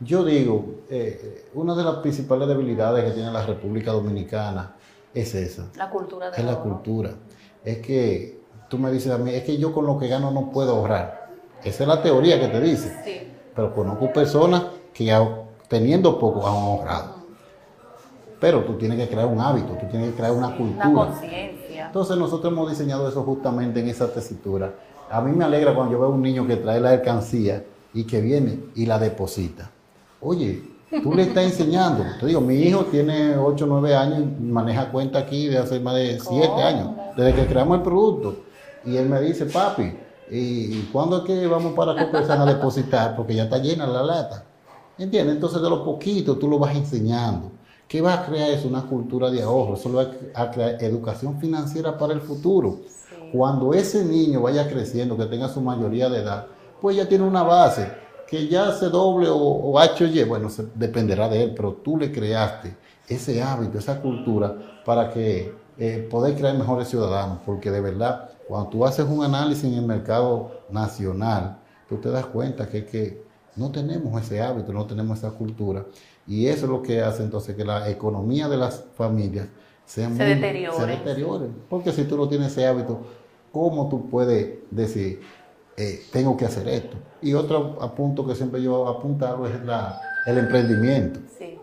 Yo 0.00 0.24
digo, 0.24 0.84
eh, 0.88 1.48
una 1.52 1.74
de 1.74 1.84
las 1.84 1.96
principales 1.96 2.48
debilidades 2.48 3.04
que 3.04 3.10
tiene 3.10 3.30
la 3.30 3.44
República 3.44 3.92
Dominicana 3.92 4.72
es 5.14 5.34
esa. 5.34 5.66
La 5.76 5.90
cultura 5.90 6.30
de 6.30 6.38
Es 6.38 6.44
la 6.44 6.58
cultura. 6.58 7.10
Es 7.64 7.78
que 7.78 8.40
tú 8.68 8.78
me 8.78 8.90
dices 8.90 9.12
a 9.12 9.18
mí, 9.18 9.30
es 9.32 9.44
que 9.44 9.56
yo 9.56 9.72
con 9.72 9.86
lo 9.86 9.98
que 9.98 10.08
gano 10.08 10.30
no 10.30 10.50
puedo 10.50 10.76
ahorrar. 10.76 11.30
Esa 11.62 11.84
es 11.84 11.88
la 11.88 12.02
teoría 12.02 12.40
que 12.40 12.48
te 12.48 12.60
dice. 12.60 12.92
Sí. 13.04 13.28
Pero 13.54 13.74
conozco 13.74 14.12
personas 14.12 14.64
que 14.92 15.14
teniendo 15.68 16.18
poco 16.18 16.46
han 16.46 16.54
ahorrado. 16.54 17.22
Pero 18.40 18.64
tú 18.64 18.74
tienes 18.74 18.98
que 18.98 19.08
crear 19.08 19.26
un 19.26 19.40
hábito, 19.40 19.74
tú 19.74 19.86
tienes 19.88 20.10
que 20.10 20.16
crear 20.16 20.32
una 20.32 20.56
cultura. 20.56 20.88
Una 20.88 21.06
conciencia. 21.06 21.86
Entonces 21.86 22.16
nosotros 22.16 22.52
hemos 22.52 22.68
diseñado 22.68 23.08
eso 23.08 23.22
justamente 23.22 23.80
en 23.80 23.88
esa 23.88 24.12
tesitura. 24.12 24.74
A 25.10 25.20
mí 25.20 25.30
me 25.30 25.44
alegra 25.44 25.74
cuando 25.74 25.92
yo 25.92 26.00
veo 26.00 26.10
un 26.10 26.22
niño 26.22 26.46
que 26.46 26.56
trae 26.56 26.80
la 26.80 26.90
alcancía 26.90 27.64
y 27.94 28.04
que 28.04 28.20
viene 28.20 28.58
y 28.74 28.86
la 28.86 28.98
deposita. 28.98 29.70
Oye, 30.20 30.62
tú 31.02 31.14
le 31.14 31.22
estás 31.22 31.44
enseñando. 31.44 32.04
Te 32.18 32.26
digo, 32.26 32.40
mi 32.40 32.54
hijo 32.54 32.86
tiene 32.86 33.36
8 33.36 33.64
o 33.64 33.68
9 33.68 33.94
años 33.94 34.20
y 34.20 34.42
maneja 34.42 34.90
cuenta 34.90 35.20
aquí 35.20 35.46
de 35.48 35.58
hace 35.58 35.78
más 35.80 35.94
de 35.94 36.18
7 36.18 36.62
años, 36.62 36.90
desde 37.16 37.34
que 37.34 37.46
creamos 37.46 37.78
el 37.78 37.82
producto. 37.82 38.36
Y 38.84 38.96
él 38.96 39.08
me 39.08 39.20
dice, 39.20 39.46
papi, 39.46 39.96
¿y 40.30 40.82
cuándo 40.92 41.18
es 41.18 41.24
que 41.24 41.46
vamos 41.46 41.74
para 41.74 42.04
Copesan 42.04 42.40
a 42.40 42.46
depositar? 42.46 43.16
Porque 43.16 43.34
ya 43.34 43.44
está 43.44 43.58
llena 43.58 43.86
la 43.86 44.02
lata. 44.02 44.44
¿Entiendes? 44.98 45.36
Entonces 45.36 45.62
de 45.62 45.70
lo 45.70 45.84
poquito 45.84 46.36
tú 46.36 46.48
lo 46.48 46.58
vas 46.58 46.74
enseñando. 46.74 47.50
¿Qué 47.88 48.00
va 48.00 48.14
a 48.14 48.26
crear 48.26 48.50
eso? 48.50 48.68
Una 48.68 48.82
cultura 48.82 49.30
de 49.30 49.42
ahorro. 49.42 49.74
Eso 49.74 49.92
va 49.92 50.06
a 50.34 50.50
crear 50.50 50.82
educación 50.82 51.38
financiera 51.38 51.96
para 51.98 52.12
el 52.12 52.20
futuro. 52.20 52.80
Sí. 52.86 53.14
Cuando 53.32 53.74
ese 53.74 54.04
niño 54.04 54.42
vaya 54.42 54.68
creciendo, 54.68 55.16
que 55.16 55.26
tenga 55.26 55.48
su 55.48 55.60
mayoría 55.60 56.08
de 56.08 56.20
edad, 56.20 56.46
pues 56.80 56.96
ya 56.96 57.08
tiene 57.08 57.24
una 57.24 57.42
base 57.42 58.01
que 58.32 58.48
ya 58.48 58.72
se 58.72 58.88
doble 58.88 59.28
o, 59.28 59.36
o 59.36 59.78
H 59.78 60.04
o 60.04 60.06
Y, 60.06 60.24
bueno, 60.24 60.48
se, 60.48 60.64
dependerá 60.74 61.28
de 61.28 61.42
él, 61.42 61.52
pero 61.54 61.74
tú 61.74 61.98
le 61.98 62.10
creaste 62.10 62.74
ese 63.06 63.42
hábito, 63.42 63.78
esa 63.78 64.00
cultura 64.00 64.80
para 64.86 65.10
que 65.10 65.54
eh, 65.76 66.08
poder 66.10 66.34
crear 66.34 66.56
mejores 66.56 66.88
ciudadanos, 66.88 67.40
porque 67.44 67.70
de 67.70 67.82
verdad, 67.82 68.30
cuando 68.48 68.70
tú 68.70 68.86
haces 68.86 69.04
un 69.06 69.22
análisis 69.22 69.64
en 69.64 69.74
el 69.74 69.84
mercado 69.84 70.62
nacional, 70.70 71.58
tú 71.86 71.98
te 71.98 72.08
das 72.08 72.24
cuenta 72.24 72.66
que, 72.70 72.86
que 72.86 73.22
no 73.54 73.70
tenemos 73.70 74.18
ese 74.22 74.40
hábito, 74.40 74.72
no 74.72 74.86
tenemos 74.86 75.18
esa 75.18 75.32
cultura, 75.32 75.84
y 76.26 76.46
eso 76.46 76.64
es 76.64 76.70
lo 76.70 76.80
que 76.80 77.02
hace 77.02 77.24
entonces 77.24 77.54
que 77.54 77.66
la 77.66 77.90
economía 77.90 78.48
de 78.48 78.56
las 78.56 78.82
familias 78.96 79.48
sea 79.84 80.08
se, 80.08 80.14
muy, 80.14 80.24
deteriore. 80.24 80.76
se 80.78 80.86
deteriore, 80.86 81.46
porque 81.68 81.92
si 81.92 82.04
tú 82.04 82.16
no 82.16 82.26
tienes 82.30 82.52
ese 82.52 82.66
hábito, 82.66 82.98
¿cómo 83.52 83.90
tú 83.90 84.08
puedes 84.08 84.54
decir, 84.70 85.20
eh, 85.90 86.02
tengo 86.12 86.36
que 86.36 86.44
hacer 86.44 86.68
esto. 86.68 86.96
Y 87.20 87.34
otro 87.34 87.76
punto 87.96 88.26
que 88.26 88.34
siempre 88.34 88.62
yo 88.62 88.88
apuntado 88.88 89.46
es 89.46 89.64
la, 89.64 90.00
el 90.26 90.38
emprendimiento. 90.38 91.20
Sí. 91.38 91.58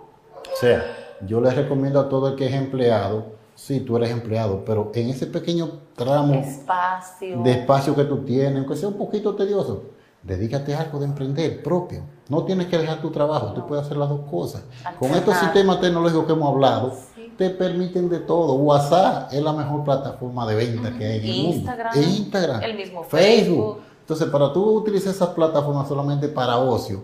O 0.53 0.57
sea, 0.59 0.83
yo 1.25 1.41
les 1.41 1.55
recomiendo 1.55 1.99
a 1.99 2.09
todo 2.09 2.29
el 2.29 2.35
que 2.35 2.47
es 2.47 2.53
empleado, 2.53 3.25
sí, 3.55 3.81
tú 3.81 3.97
eres 3.97 4.09
empleado, 4.11 4.63
pero 4.65 4.91
en 4.95 5.09
ese 5.09 5.27
pequeño 5.27 5.69
tramo 5.95 6.33
Espacio. 6.33 7.41
de 7.43 7.51
espacio 7.51 7.95
que 7.95 8.05
tú 8.05 8.19
tienes, 8.23 8.57
aunque 8.57 8.75
sea 8.75 8.87
un 8.89 8.97
poquito 8.97 9.35
tedioso, 9.35 9.83
dedícate 10.23 10.73
a 10.75 10.81
algo 10.81 10.99
de 10.99 11.05
emprender 11.05 11.61
propio. 11.63 12.03
No 12.29 12.43
tienes 12.45 12.67
que 12.67 12.77
dejar 12.77 13.01
tu 13.01 13.09
trabajo, 13.11 13.53
tú 13.53 13.65
puedes 13.67 13.85
hacer 13.85 13.97
las 13.97 14.09
dos 14.09 14.21
cosas. 14.29 14.63
Con 14.99 15.11
estos 15.11 15.35
sistemas 15.37 15.81
tecnológicos 15.81 16.25
que 16.25 16.33
hemos 16.33 16.47
hablado, 16.53 16.93
Sí. 17.15 17.33
te 17.37 17.49
permiten 17.49 18.07
de 18.09 18.19
todo. 18.19 18.53
WhatsApp 18.55 19.33
es 19.33 19.41
la 19.41 19.51
mejor 19.53 19.83
plataforma 19.83 20.45
de 20.47 20.55
venta 20.55 20.95
que 20.97 21.05
hay 21.05 21.17
en 21.19 21.25
el 21.25 21.35
mundo. 21.37 21.55
Instagram, 21.57 21.97
Instagram, 22.03 22.63
el 22.63 22.75
mismo 22.77 23.03
Facebook. 23.03 23.09
Facebook. 23.11 23.77
Entonces, 24.09 24.29
para 24.29 24.51
tú 24.51 24.63
utilizar 24.71 25.13
esas 25.13 25.29
plataformas 25.29 25.87
solamente 25.87 26.29
para 26.29 26.57
ocio, 26.57 27.03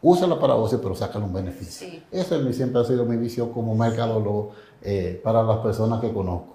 úsala 0.00 0.38
para 0.38 0.54
ocio, 0.54 0.80
pero 0.80 0.94
sácale 0.94 1.24
un 1.24 1.32
beneficio. 1.32 1.88
Sí. 1.88 2.00
Esa 2.12 2.36
es 2.36 2.44
mi- 2.44 2.52
siempre 2.52 2.80
ha 2.80 2.84
sido 2.84 3.04
mi 3.04 3.16
visión 3.16 3.50
como 3.52 3.74
mercadólogo 3.74 4.50
eh, 4.80 5.20
para 5.24 5.42
las 5.42 5.58
personas 5.58 6.00
que 6.00 6.12
conozco. 6.12 6.53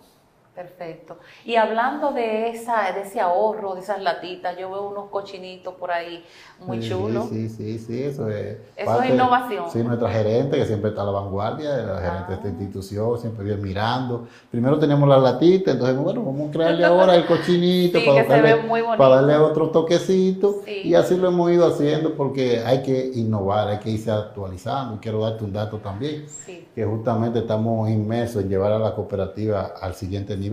Perfecto. 0.60 1.18
Y 1.46 1.56
hablando 1.56 2.12
de 2.12 2.50
esa, 2.50 2.92
de 2.92 3.04
ese 3.04 3.22
ahorro, 3.22 3.76
de 3.76 3.80
esas 3.80 4.02
latitas, 4.02 4.58
yo 4.60 4.70
veo 4.70 4.90
unos 4.90 5.06
cochinitos 5.10 5.74
por 5.76 5.90
ahí 5.90 6.22
muy 6.60 6.82
chulos. 6.82 7.30
Sí, 7.30 7.48
sí, 7.48 7.80
sí, 7.80 8.04
eso 8.04 8.28
es. 8.28 8.58
Eso 8.76 9.02
es 9.02 9.10
innovación. 9.10 9.72
Sí, 9.72 9.82
nuestra 9.82 10.10
gerente 10.10 10.58
que 10.58 10.66
siempre 10.66 10.90
está 10.90 11.04
a 11.04 11.06
la 11.06 11.12
vanguardia, 11.12 11.78
la 11.78 12.02
gerente 12.02 12.28
de 12.28 12.34
esta 12.34 12.48
ah. 12.50 12.52
institución, 12.52 13.18
siempre 13.20 13.46
viene 13.46 13.62
mirando. 13.62 14.28
Primero 14.52 14.78
tenemos 14.78 15.08
la 15.08 15.18
latita, 15.18 15.72
entonces 15.72 15.96
bueno, 15.98 16.24
vamos 16.24 16.50
a 16.50 16.52
crearle 16.52 16.84
ahora 16.84 17.16
el 17.16 17.26
cochinito 17.26 18.00
para, 18.06 18.26
darle, 18.26 18.58
para, 18.98 19.16
darle, 19.16 19.38
otro 19.38 19.70
toquecito. 19.70 20.64
Y 20.68 20.94
así 20.94 21.16
lo 21.16 21.30
hemos 21.30 21.50
ido 21.52 21.68
haciendo 21.68 22.16
porque 22.16 22.60
hay 22.66 22.84
que 22.84 23.12
innovar, 23.16 23.70
hay 23.70 23.80
que 23.80 23.92
irse 23.92 24.12
actualizando. 24.12 24.96
Y 24.96 24.98
quiero 24.98 25.22
darte 25.22 25.46
un 25.46 25.54
dato 25.54 25.78
también, 25.78 26.26
que 26.76 26.84
justamente 26.84 27.40
estamos 27.40 27.90
inmersos 27.90 28.44
en 28.44 28.50
llevar 28.50 28.74
a 28.74 28.80
la 28.80 28.94
cooperativa 28.94 29.76
al 29.80 29.94
siguiente 29.94 30.36
nivel 30.36 30.49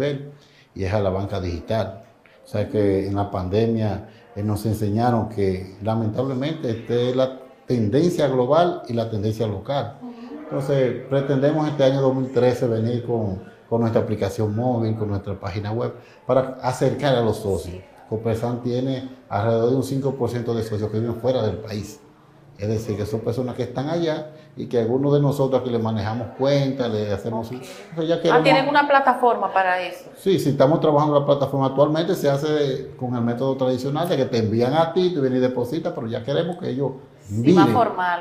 y 0.74 0.84
es 0.84 0.92
a 0.92 1.00
la 1.00 1.10
banca 1.10 1.40
digital. 1.40 2.04
O 2.44 2.48
sea 2.48 2.68
que 2.68 3.06
en 3.06 3.16
la 3.16 3.30
pandemia 3.30 4.08
eh, 4.36 4.42
nos 4.42 4.64
enseñaron 4.66 5.28
que 5.28 5.76
lamentablemente 5.82 6.70
esta 6.70 6.94
es 6.94 7.16
la 7.16 7.40
tendencia 7.66 8.28
global 8.28 8.82
y 8.88 8.92
la 8.92 9.10
tendencia 9.10 9.46
local. 9.46 9.98
Entonces 10.44 11.02
pretendemos 11.08 11.68
este 11.68 11.84
año 11.84 12.00
2013 12.02 12.68
venir 12.68 13.04
con, 13.04 13.42
con 13.68 13.80
nuestra 13.80 14.02
aplicación 14.02 14.54
móvil, 14.54 14.94
con 14.96 15.08
nuestra 15.08 15.38
página 15.38 15.72
web, 15.72 15.94
para 16.26 16.58
acercar 16.62 17.16
a 17.16 17.20
los 17.20 17.38
socios. 17.38 17.82
Copesan 18.08 18.62
tiene 18.62 19.08
alrededor 19.28 19.70
de 19.70 19.76
un 19.76 19.82
5% 19.82 20.54
de 20.54 20.62
socios 20.62 20.90
que 20.90 21.00
viven 21.00 21.16
fuera 21.16 21.42
del 21.42 21.56
país. 21.56 21.98
Es 22.58 22.68
decir, 22.68 22.96
que 22.96 23.04
son 23.04 23.20
personas 23.20 23.56
que 23.56 23.64
están 23.64 23.88
allá 23.88 24.30
y 24.56 24.66
que 24.66 24.78
algunos 24.78 25.12
de 25.12 25.20
nosotros 25.20 25.62
que 25.62 25.70
le 25.70 25.78
manejamos 25.78 26.28
cuentas, 26.38 26.90
le 26.90 27.12
hacemos... 27.12 27.50
ah, 28.30 28.42
tienen 28.42 28.68
una 28.68 28.88
plataforma 28.88 29.52
para 29.52 29.82
eso. 29.82 30.10
Sí, 30.16 30.38
sí, 30.38 30.50
estamos 30.50 30.80
trabajando 30.80 31.14
en 31.14 31.20
la 31.20 31.26
plataforma. 31.26 31.66
Actualmente 31.66 32.14
se 32.14 32.30
hace 32.30 32.92
con 32.96 33.14
el 33.14 33.20
método 33.22 33.56
tradicional 33.56 34.08
de 34.08 34.16
que 34.16 34.24
te 34.24 34.38
envían 34.38 34.72
a 34.72 34.94
ti, 34.94 35.12
tú 35.14 35.20
vienes 35.20 35.38
y 35.38 35.42
depositas, 35.42 35.92
pero 35.94 36.06
ya 36.06 36.24
queremos 36.24 36.56
que 36.56 36.70
ellos 36.70 36.92
miren, 37.28 37.66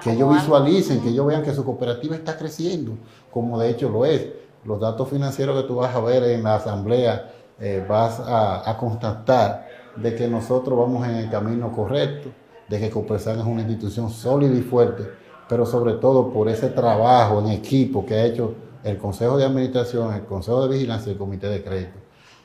que 0.03 0.11
ellos 0.11 0.33
visualicen, 0.33 1.01
que 1.01 1.09
ellos 1.09 1.25
vean 1.25 1.41
que 1.41 1.53
su 1.53 1.63
cooperativa 1.63 2.15
está 2.15 2.37
creciendo, 2.37 2.97
como 3.31 3.57
de 3.57 3.69
hecho 3.69 3.89
lo 3.89 4.05
es. 4.05 4.27
Los 4.65 4.79
datos 4.81 5.07
financieros 5.07 5.61
que 5.61 5.67
tú 5.67 5.75
vas 5.75 5.95
a 5.95 5.99
ver 6.01 6.23
en 6.23 6.43
la 6.43 6.55
asamblea 6.55 7.31
eh, 7.59 7.85
vas 7.87 8.19
a, 8.19 8.69
a 8.69 8.77
constatar 8.77 9.67
de 9.95 10.13
que 10.15 10.27
nosotros 10.27 10.77
vamos 10.77 11.07
en 11.07 11.15
el 11.15 11.29
camino 11.29 11.71
correcto 11.71 12.29
de 12.67 12.79
que 12.79 12.89
Copesan 12.89 13.39
es 13.39 13.45
una 13.45 13.61
institución 13.61 14.09
sólida 14.09 14.55
y 14.55 14.61
fuerte, 14.61 15.07
pero 15.47 15.65
sobre 15.65 15.93
todo 15.93 16.31
por 16.31 16.49
ese 16.49 16.69
trabajo 16.69 17.39
en 17.39 17.47
equipo 17.47 18.05
que 18.05 18.15
ha 18.15 18.25
hecho 18.25 18.53
el 18.83 18.97
Consejo 18.97 19.37
de 19.37 19.45
Administración, 19.45 20.13
el 20.13 20.25
Consejo 20.25 20.67
de 20.67 20.73
Vigilancia 20.73 21.09
y 21.09 21.13
el 21.13 21.17
Comité 21.17 21.47
de 21.47 21.63
Crédito. 21.63 21.99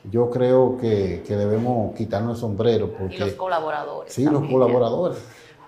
Yo 0.09 0.29
creo 0.31 0.77
que, 0.77 1.23
debemos 1.27 1.93
quitarnos 1.95 2.37
el 2.37 2.41
sombrero. 2.41 2.91
Porque, 2.97 3.15
y 3.15 3.19
los 3.19 3.33
colaboradores. 3.33 4.11
Sí, 4.11 4.25
los 4.25 4.47
colaboradores. 4.49 5.19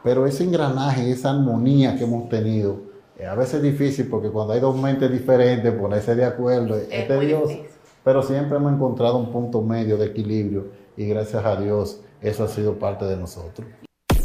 Pero 0.03 0.25
ese 0.25 0.43
engranaje, 0.43 1.11
esa 1.11 1.31
armonía 1.31 1.95
que 1.95 2.03
hemos 2.03 2.27
tenido, 2.29 2.77
eh, 3.17 3.27
a 3.27 3.35
veces 3.35 3.55
es 3.55 3.61
difícil 3.61 4.07
porque 4.09 4.29
cuando 4.29 4.53
hay 4.53 4.59
dos 4.59 4.75
mentes 4.75 5.11
diferentes, 5.11 5.71
ponerse 5.73 6.15
de 6.15 6.25
acuerdo 6.25 6.75
es, 6.75 7.07
tedioso. 7.07 7.55
Pero 8.03 8.23
siempre 8.23 8.57
hemos 8.57 8.73
encontrado 8.73 9.17
un 9.17 9.31
punto 9.31 9.61
medio 9.61 9.97
de 9.97 10.07
equilibrio 10.07 10.65
y 10.97 11.05
gracias 11.05 11.45
a 11.45 11.55
Dios 11.55 12.01
eso 12.21 12.43
ha 12.43 12.47
sido 12.47 12.79
parte 12.79 13.05
de 13.05 13.15
nosotros. 13.15 13.67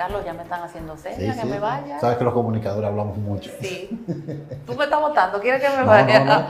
Carlos, 0.00 0.24
ya 0.24 0.32
me 0.32 0.44
están 0.44 0.62
haciendo 0.62 0.96
señas, 0.96 1.36
que 1.36 1.44
me 1.44 1.58
vaya. 1.58 2.00
Sabes 2.00 2.16
que 2.16 2.24
los 2.24 2.32
comunicadores 2.32 2.88
hablamos 2.88 3.18
mucho. 3.18 3.50
Sí. 3.60 4.02
Tú 4.66 4.74
me 4.74 4.84
estás 4.84 4.98
votando, 4.98 5.38
¿quieres 5.38 5.62
que 5.62 5.76
me 5.76 5.84
vaya? 5.84 6.48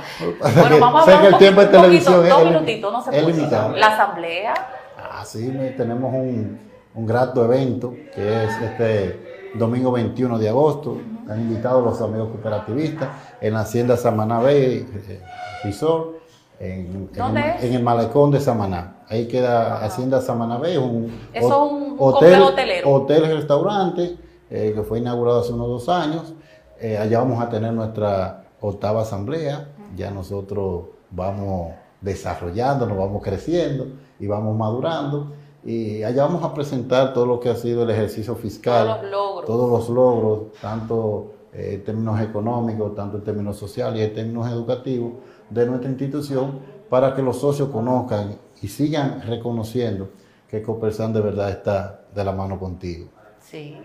bueno, 0.54 0.78
vamos 0.80 1.02
a 1.02 1.06
ver. 1.06 1.16
Sé 1.16 1.20
que 1.20 1.26
el 1.26 1.38
tiempo 1.38 1.60
de 1.62 1.66
televisión 1.66 2.28
dos 2.28 2.44
minutitos, 2.44 2.92
no 2.92 3.02
se 3.02 3.10
puede. 3.10 3.26
limitado. 3.26 3.76
La 3.76 3.88
asamblea. 3.88 4.54
Ah, 4.96 5.24
sí, 5.24 5.52
tenemos 5.76 6.14
un, 6.14 6.60
un 6.94 7.06
grato 7.06 7.44
evento 7.44 7.92
que 8.14 8.44
es 8.44 8.62
este 8.62 9.50
domingo 9.56 9.90
21 9.90 10.38
de 10.38 10.48
agosto. 10.48 10.98
Han 11.28 11.40
invitado 11.40 11.80
los 11.80 12.00
amigos 12.00 12.28
cooperativistas 12.28 13.08
en 13.40 13.54
la 13.54 13.62
hacienda 13.62 13.96
Samaná 13.96 14.38
Bay 14.38 14.86
eh, 15.08 15.20
Resort 15.64 16.19
en, 16.60 17.10
en, 17.14 17.74
el 17.74 17.82
malecón 17.82 18.30
de 18.30 18.38
Samaná. 18.38 18.98
Ahí 19.08 19.26
queda 19.26 19.82
Hacienda 19.82 20.20
Samaná 20.20 20.58
Bay, 20.58 20.76
un, 20.76 21.10
Eso 21.32 21.66
un 21.66 21.96
hotel, 21.98 22.42
hotelero. 22.42 22.90
Hotel 22.90 23.26
restaurante 23.34 24.16
eh, 24.50 24.72
que 24.74 24.82
fue 24.82 24.98
inaugurado 24.98 25.40
hace 25.40 25.52
unos 25.52 25.68
dos 25.68 25.88
años. 25.88 26.34
Eh, 26.78 26.98
allá 26.98 27.18
vamos 27.20 27.42
a 27.42 27.48
tener 27.48 27.72
nuestra 27.72 28.44
octava 28.60 29.02
asamblea. 29.02 29.68
Ya 29.96 30.10
nosotros 30.10 30.84
vamos 31.10 31.72
desarrollando, 32.00 32.86
nos 32.86 32.98
vamos 32.98 33.22
creciendo 33.22 33.86
y 34.18 34.26
vamos 34.26 34.56
madurando. 34.56 35.32
Y 35.64 36.02
allá 36.02 36.24
vamos 36.24 36.44
a 36.44 36.52
presentar 36.52 37.14
todo 37.14 37.26
lo 37.26 37.40
que 37.40 37.48
ha 37.48 37.56
sido 37.56 37.84
el 37.84 37.90
ejercicio 37.90 38.34
fiscal. 38.34 38.86
Todos 38.86 39.02
los 39.02 39.10
logros. 39.10 39.46
Todos 39.46 39.70
los 39.70 39.88
logros, 39.88 40.40
tanto 40.60 41.32
eh, 41.52 41.74
en 41.74 41.84
términos 41.84 42.20
económicos, 42.20 42.94
tanto 42.94 43.18
en 43.18 43.24
términos 43.24 43.56
sociales 43.56 44.00
y 44.00 44.04
en 44.04 44.14
términos 44.14 44.50
educativos 44.50 45.12
de 45.48 45.66
nuestra 45.66 45.90
institución 45.90 46.60
para 46.88 47.14
que 47.14 47.22
los 47.22 47.40
socios 47.40 47.68
conozcan 47.70 48.36
y 48.62 48.68
sigan 48.68 49.22
reconociendo 49.22 50.10
que 50.48 50.62
Copersan 50.62 51.12
de 51.12 51.20
verdad 51.20 51.50
está 51.50 52.02
de 52.14 52.24
la 52.24 52.32
mano 52.32 52.58
contigo. 52.58 53.08
Sí. 53.40 53.76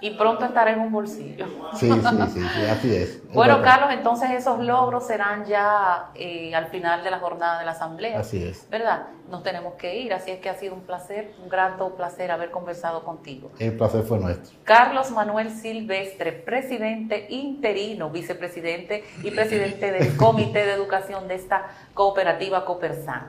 Y 0.00 0.10
pronto 0.10 0.44
estará 0.44 0.72
en 0.72 0.80
un 0.80 0.90
bolsillo. 0.92 1.46
Sí, 1.74 1.90
sí, 1.90 2.00
sí, 2.32 2.66
así 2.70 2.94
es. 2.94 3.22
bueno, 3.32 3.60
Carlos, 3.62 3.90
entonces 3.92 4.30
esos 4.30 4.58
logros 4.60 5.06
serán 5.06 5.44
ya 5.44 6.10
eh, 6.14 6.54
al 6.54 6.66
final 6.66 7.04
de 7.04 7.10
la 7.10 7.18
jornada 7.18 7.58
de 7.58 7.66
la 7.66 7.72
asamblea. 7.72 8.20
Así 8.20 8.42
es. 8.42 8.66
¿Verdad? 8.70 9.08
Nos 9.30 9.42
tenemos 9.42 9.74
que 9.74 10.00
ir, 10.00 10.12
así 10.12 10.30
es 10.30 10.40
que 10.40 10.48
ha 10.48 10.54
sido 10.54 10.74
un 10.74 10.82
placer, 10.82 11.34
un 11.42 11.48
grato 11.48 11.94
placer 11.96 12.30
haber 12.30 12.50
conversado 12.50 13.04
contigo. 13.04 13.50
El 13.58 13.76
placer 13.76 14.02
fue 14.02 14.18
nuestro. 14.18 14.58
Carlos 14.64 15.10
Manuel 15.10 15.50
Silvestre, 15.50 16.32
presidente 16.32 17.26
interino, 17.28 18.10
vicepresidente 18.10 19.04
y 19.22 19.30
presidente 19.30 19.92
del 19.92 20.16
Comité 20.16 20.64
de 20.64 20.72
Educación 20.72 21.28
de 21.28 21.34
esta 21.34 21.68
cooperativa 21.94 22.64
Copersan. 22.64 23.26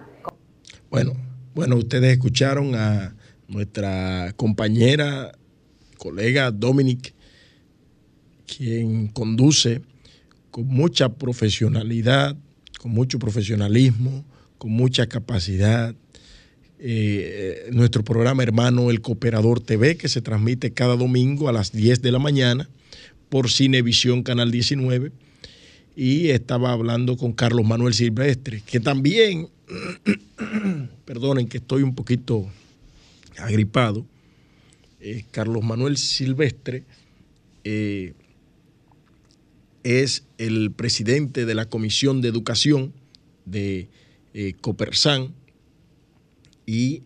Bueno, 0.89 1.13
bueno, 1.53 1.75
ustedes 1.75 2.13
escucharon 2.13 2.75
a 2.75 3.13
nuestra 3.47 4.33
compañera 4.35 5.33
colega 6.01 6.49
Dominic, 6.49 7.13
quien 8.47 9.07
conduce 9.09 9.83
con 10.49 10.65
mucha 10.65 11.13
profesionalidad, 11.13 12.35
con 12.79 12.91
mucho 12.91 13.19
profesionalismo, 13.19 14.25
con 14.57 14.71
mucha 14.71 15.05
capacidad. 15.05 15.93
Eh, 16.79 17.69
nuestro 17.71 18.03
programa 18.03 18.41
hermano 18.41 18.89
El 18.89 19.01
Cooperador 19.01 19.59
TV, 19.59 19.95
que 19.95 20.09
se 20.09 20.23
transmite 20.23 20.73
cada 20.73 20.95
domingo 20.95 21.49
a 21.49 21.53
las 21.53 21.71
10 21.71 22.01
de 22.01 22.11
la 22.11 22.17
mañana 22.17 22.67
por 23.29 23.51
Cinevisión 23.51 24.23
Canal 24.23 24.49
19. 24.49 25.11
Y 25.95 26.29
estaba 26.29 26.71
hablando 26.71 27.15
con 27.15 27.31
Carlos 27.31 27.67
Manuel 27.67 27.93
Silvestre, 27.93 28.63
que 28.65 28.79
también, 28.79 29.49
perdonen 31.05 31.47
que 31.47 31.57
estoy 31.57 31.83
un 31.83 31.93
poquito 31.93 32.47
agripado, 33.37 34.03
eh, 35.01 35.25
Carlos 35.31 35.63
Manuel 35.63 35.97
Silvestre 35.97 36.83
eh, 37.63 38.13
es 39.83 40.25
el 40.37 40.71
presidente 40.71 41.45
de 41.47 41.55
la 41.55 41.65
Comisión 41.65 42.21
de 42.21 42.27
Educación 42.27 42.93
de 43.45 43.89
eh, 44.35 44.53
y 46.67 47.01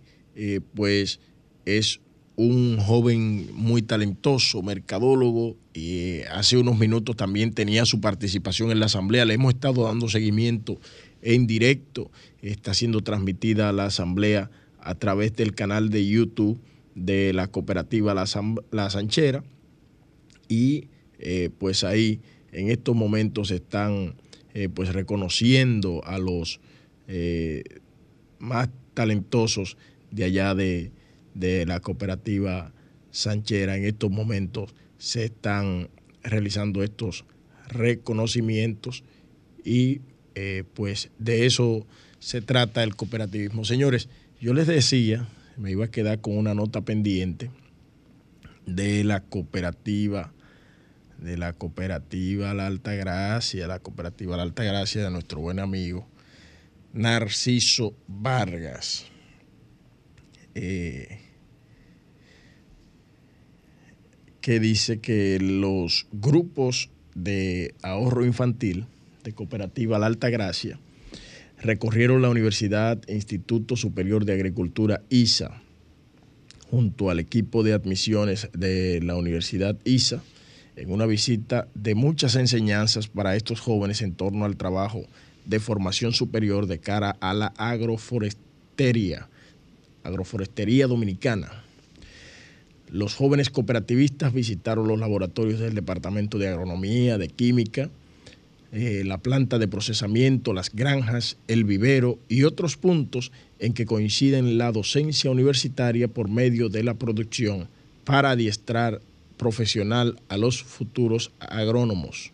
pues 0.75 1.21
es 1.63 2.01
un 2.35 2.77
joven 2.77 3.47
muy 3.53 3.81
talentoso, 3.81 4.61
mercadólogo, 4.61 5.55
y 5.73 6.19
hace 6.23 6.57
unos 6.57 6.77
minutos 6.77 7.15
también 7.15 7.53
tenía 7.53 7.85
su 7.85 8.01
participación 8.01 8.69
en 8.71 8.81
la 8.81 8.87
asamblea. 8.87 9.23
Le 9.23 9.35
hemos 9.35 9.53
estado 9.53 9.85
dando 9.85 10.09
seguimiento 10.09 10.77
en 11.21 11.47
directo. 11.47 12.11
Está 12.41 12.73
siendo 12.73 13.01
transmitida 13.01 13.71
la 13.71 13.85
asamblea 13.85 14.51
a 14.81 14.95
través 14.95 15.33
del 15.37 15.55
canal 15.55 15.89
de 15.89 16.05
YouTube 16.05 16.59
de 16.95 17.33
la 17.33 17.47
cooperativa 17.47 18.13
La, 18.13 18.89
Sanchera 18.89 19.43
y 20.47 20.87
eh, 21.19 21.49
pues 21.57 21.83
ahí 21.83 22.21
en 22.51 22.71
estos 22.71 22.95
momentos 22.95 23.51
están 23.51 24.15
eh, 24.53 24.69
pues 24.69 24.93
reconociendo 24.93 26.01
a 26.05 26.17
los 26.17 26.61
eh, 27.07 27.63
más 28.39 28.69
talentosos 28.93 29.77
de 30.09 30.23
allá 30.23 30.55
de, 30.55 30.91
de 31.33 31.65
la 31.65 31.81
cooperativa 31.81 32.73
Sanchera. 33.11 33.75
En 33.75 33.83
estos 33.83 34.09
momentos 34.09 34.73
se 34.97 35.25
están 35.25 35.89
realizando 36.23 36.81
estos 36.81 37.25
reconocimientos 37.67 39.03
y 39.63 40.01
pues 40.73 41.11
de 41.17 41.45
eso 41.45 41.87
se 42.19 42.41
trata 42.41 42.83
el 42.83 42.95
cooperativismo. 42.95 43.63
Señores, 43.63 44.09
yo 44.41 44.53
les 44.53 44.67
decía, 44.67 45.29
me 45.57 45.71
iba 45.71 45.85
a 45.85 45.91
quedar 45.91 46.21
con 46.21 46.37
una 46.37 46.53
nota 46.53 46.81
pendiente 46.81 47.51
de 48.65 49.03
la 49.03 49.21
cooperativa, 49.21 50.33
de 51.17 51.37
la 51.37 51.53
cooperativa 51.53 52.53
La 52.53 52.67
Alta 52.67 52.93
Gracia, 52.93 53.67
la 53.67 53.79
cooperativa 53.79 54.37
La 54.37 54.43
Alta 54.43 54.63
Gracia 54.63 55.03
de 55.03 55.11
nuestro 55.11 55.39
buen 55.39 55.59
amigo 55.59 56.07
Narciso 56.93 57.93
Vargas. 58.07 59.05
Eh, 60.55 61.19
que 64.41 64.59
dice 64.59 64.99
que 64.99 65.39
los 65.41 66.07
grupos 66.11 66.89
de 67.15 67.73
ahorro 67.81 68.25
infantil 68.25 68.85
de 69.23 69.33
Cooperativa 69.33 69.97
La 69.97 70.05
Alta 70.05 70.29
Gracia 70.29 70.79
recorrieron 71.61 72.21
la 72.21 72.29
Universidad 72.29 73.01
e 73.07 73.15
Instituto 73.15 73.75
Superior 73.75 74.25
de 74.25 74.33
Agricultura 74.33 75.01
ISA 75.09 75.61
junto 76.69 77.09
al 77.09 77.19
equipo 77.19 77.63
de 77.63 77.73
admisiones 77.73 78.49
de 78.53 79.01
la 79.01 79.15
Universidad 79.15 79.77
ISA 79.85 80.21
en 80.75 80.91
una 80.91 81.05
visita 81.05 81.67
de 81.73 81.95
muchas 81.95 82.35
enseñanzas 82.35 83.07
para 83.07 83.35
estos 83.35 83.59
jóvenes 83.59 84.01
en 84.01 84.13
torno 84.13 84.45
al 84.45 84.57
trabajo 84.57 85.05
de 85.45 85.59
formación 85.59 86.13
superior 86.13 86.67
de 86.67 86.79
cara 86.79 87.15
a 87.21 87.33
la 87.33 87.47
agroforestería, 87.57 89.29
agroforestería 90.03 90.87
dominicana. 90.87 91.63
Los 92.89 93.15
jóvenes 93.15 93.49
cooperativistas 93.49 94.33
visitaron 94.33 94.87
los 94.87 94.99
laboratorios 94.99 95.59
del 95.59 95.75
Departamento 95.75 96.37
de 96.37 96.49
Agronomía, 96.49 97.17
de 97.17 97.29
Química, 97.29 97.89
eh, 98.77 99.05
la 99.05 99.19
planta 99.19 99.57
de 99.57 99.69
procesamiento, 99.69 100.51
las 100.51 100.69
granjas, 100.69 101.37
el 101.47 101.63
vivero 101.63 102.19
y 102.27 102.43
otros 102.43 102.75
puntos 102.75 103.31
en 103.57 103.71
que 103.71 103.85
coinciden 103.85 104.57
la 104.57 104.73
docencia 104.73 105.31
universitaria 105.31 106.09
por 106.09 106.27
medio 106.27 106.67
de 106.67 106.83
la 106.83 106.93
producción 106.95 107.69
para 108.03 108.31
adiestrar 108.31 108.99
profesional 109.37 110.19
a 110.27 110.35
los 110.35 110.61
futuros 110.61 111.31
agrónomos. 111.39 112.33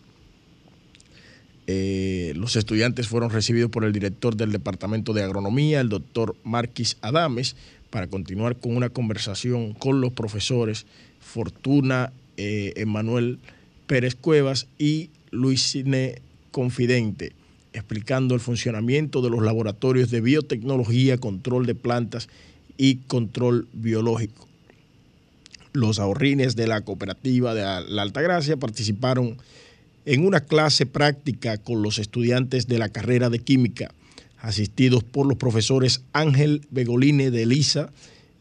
Eh, 1.68 2.34
los 2.36 2.56
estudiantes 2.56 3.08
fueron 3.08 3.30
recibidos 3.30 3.70
por 3.70 3.86
el 3.86 3.94
director 3.94 4.36
del 4.36 4.52
Departamento 4.52 5.14
de 5.14 5.22
Agronomía, 5.22 5.80
el 5.80 5.90
doctor 5.90 6.36
Marquis 6.44 6.98
Adames, 7.02 7.56
para 7.92 8.08
continuar 8.08 8.56
con 8.56 8.76
una 8.76 8.90
conversación 8.90 9.74
con 9.74 10.02
los 10.02 10.12
profesores 10.14 10.88
Fortuna 11.20 12.12
eh, 12.38 12.74
Emanuel 12.78 13.38
Pérez 13.86 14.16
Cuevas 14.16 14.66
y 14.80 15.12
Luis 15.30 15.62
Cine 15.62 16.20
Confidente, 16.52 17.34
explicando 17.74 18.36
el 18.36 18.42
funcionamiento 18.42 19.22
de 19.22 19.30
los 19.30 19.42
laboratorios 19.42 20.12
de 20.12 20.22
biotecnología, 20.22 21.18
control 21.18 21.66
de 21.66 21.76
plantas 21.76 22.30
y 22.78 22.98
control 23.08 23.68
biológico. 23.74 24.48
Los 25.74 26.00
ahorrines 26.00 26.56
de 26.56 26.68
la 26.68 26.82
cooperativa 26.82 27.54
de 27.54 27.62
la 27.62 28.02
Altagracia 28.02 28.58
participaron 28.58 29.38
en 30.06 30.26
una 30.26 30.42
clase 30.42 30.86
práctica 30.86 31.58
con 31.58 31.82
los 31.82 32.00
estudiantes 32.00 32.68
de 32.68 32.80
la 32.80 32.90
carrera 32.90 33.30
de 33.30 33.40
química 33.40 33.92
asistidos 34.42 35.04
por 35.04 35.28
los 35.28 35.38
profesores 35.38 36.02
Ángel 36.14 36.66
Begoline 36.72 37.32
de 37.32 37.44
Elisa, 37.44 37.92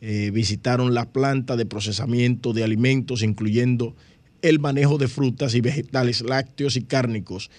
eh, 0.00 0.30
visitaron 0.32 0.94
la 0.94 1.10
planta 1.10 1.56
de 1.56 1.66
procesamiento 1.66 2.52
de 2.52 2.64
alimentos, 2.64 3.22
incluyendo 3.22 3.94
el 4.40 4.58
manejo 4.58 4.96
de 4.96 5.08
frutas 5.08 5.54
y 5.54 5.60
vegetales 5.60 6.22
lácteos 6.22 6.76
y 6.76 6.82
cárnicos, 6.82 7.50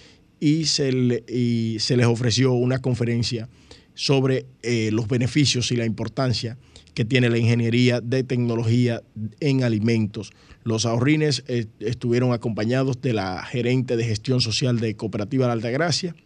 y 0.42 0.64
se, 0.64 0.90
les 0.90 2.06
ofreció 2.06 2.52
una 2.52 2.80
conferencia 2.80 3.48
sobre 3.94 4.44
eh, 4.64 4.90
los 4.92 5.06
beneficios 5.06 5.70
y 5.70 5.76
la 5.76 5.86
importancia 5.86 6.58
que 6.94 7.04
tiene 7.04 7.30
la 7.30 7.38
ingeniería 7.38 8.00
de 8.00 8.24
tecnología 8.24 9.04
en 9.38 9.62
alimentos. 9.62 10.32
Los 10.64 10.84
ahorrines 10.84 11.44
eh, 11.46 11.66
estuvieron 11.78 12.32
acompañados 12.32 13.00
de 13.00 13.12
la 13.12 13.44
gerente 13.44 13.96
de 13.96 14.04
gestión 14.04 14.40
social 14.40 14.80
de 14.80 14.96
Cooperativa 14.96 15.46
La 15.46 15.52
Altagracia, 15.52 16.16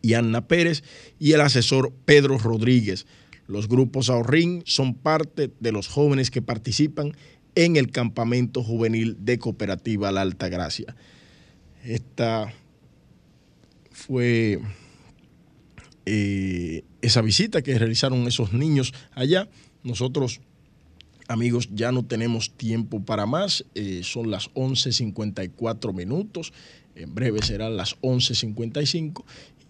y 0.00 0.14
Pérez 0.48 0.82
y 1.18 1.32
el 1.32 1.42
asesor 1.42 1.92
Pedro 2.06 2.38
Rodríguez. 2.38 3.06
Los 3.46 3.68
grupos 3.68 4.08
Ahorrín 4.08 4.62
son 4.64 4.94
parte 4.94 5.50
de 5.60 5.72
los 5.72 5.88
jóvenes 5.88 6.30
que 6.30 6.40
participan 6.40 7.12
en 7.56 7.76
el 7.76 7.90
campamento 7.90 8.62
juvenil 8.62 9.18
de 9.20 9.38
Cooperativa 9.38 10.12
La 10.12 10.22
Alta 10.22 10.48
Gracia. 10.48 10.96
Esta 11.84 12.52
fue 13.94 14.60
eh, 16.04 16.84
esa 17.00 17.22
visita 17.22 17.62
que 17.62 17.78
realizaron 17.78 18.26
esos 18.26 18.52
niños 18.52 18.92
allá. 19.12 19.48
Nosotros, 19.82 20.40
amigos, 21.28 21.70
ya 21.72 21.92
no 21.92 22.04
tenemos 22.04 22.50
tiempo 22.50 23.02
para 23.04 23.24
más. 23.24 23.64
Eh, 23.74 24.02
son 24.04 24.30
las 24.30 24.50
11.54 24.52 25.94
minutos. 25.94 26.52
En 26.94 27.14
breve 27.14 27.42
serán 27.42 27.76
las 27.76 27.98
11.55 28.02 29.24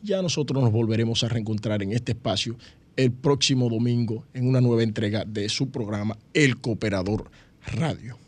ya 0.04 0.20
nosotros 0.20 0.62
nos 0.62 0.70
volveremos 0.70 1.24
a 1.24 1.28
reencontrar 1.28 1.82
en 1.82 1.92
este 1.92 2.12
espacio 2.12 2.56
el 2.96 3.10
próximo 3.10 3.70
domingo 3.70 4.26
en 4.34 4.46
una 4.46 4.60
nueva 4.60 4.82
entrega 4.82 5.24
de 5.24 5.48
su 5.48 5.70
programa 5.70 6.18
El 6.34 6.60
Cooperador 6.60 7.30
Radio. 7.66 8.23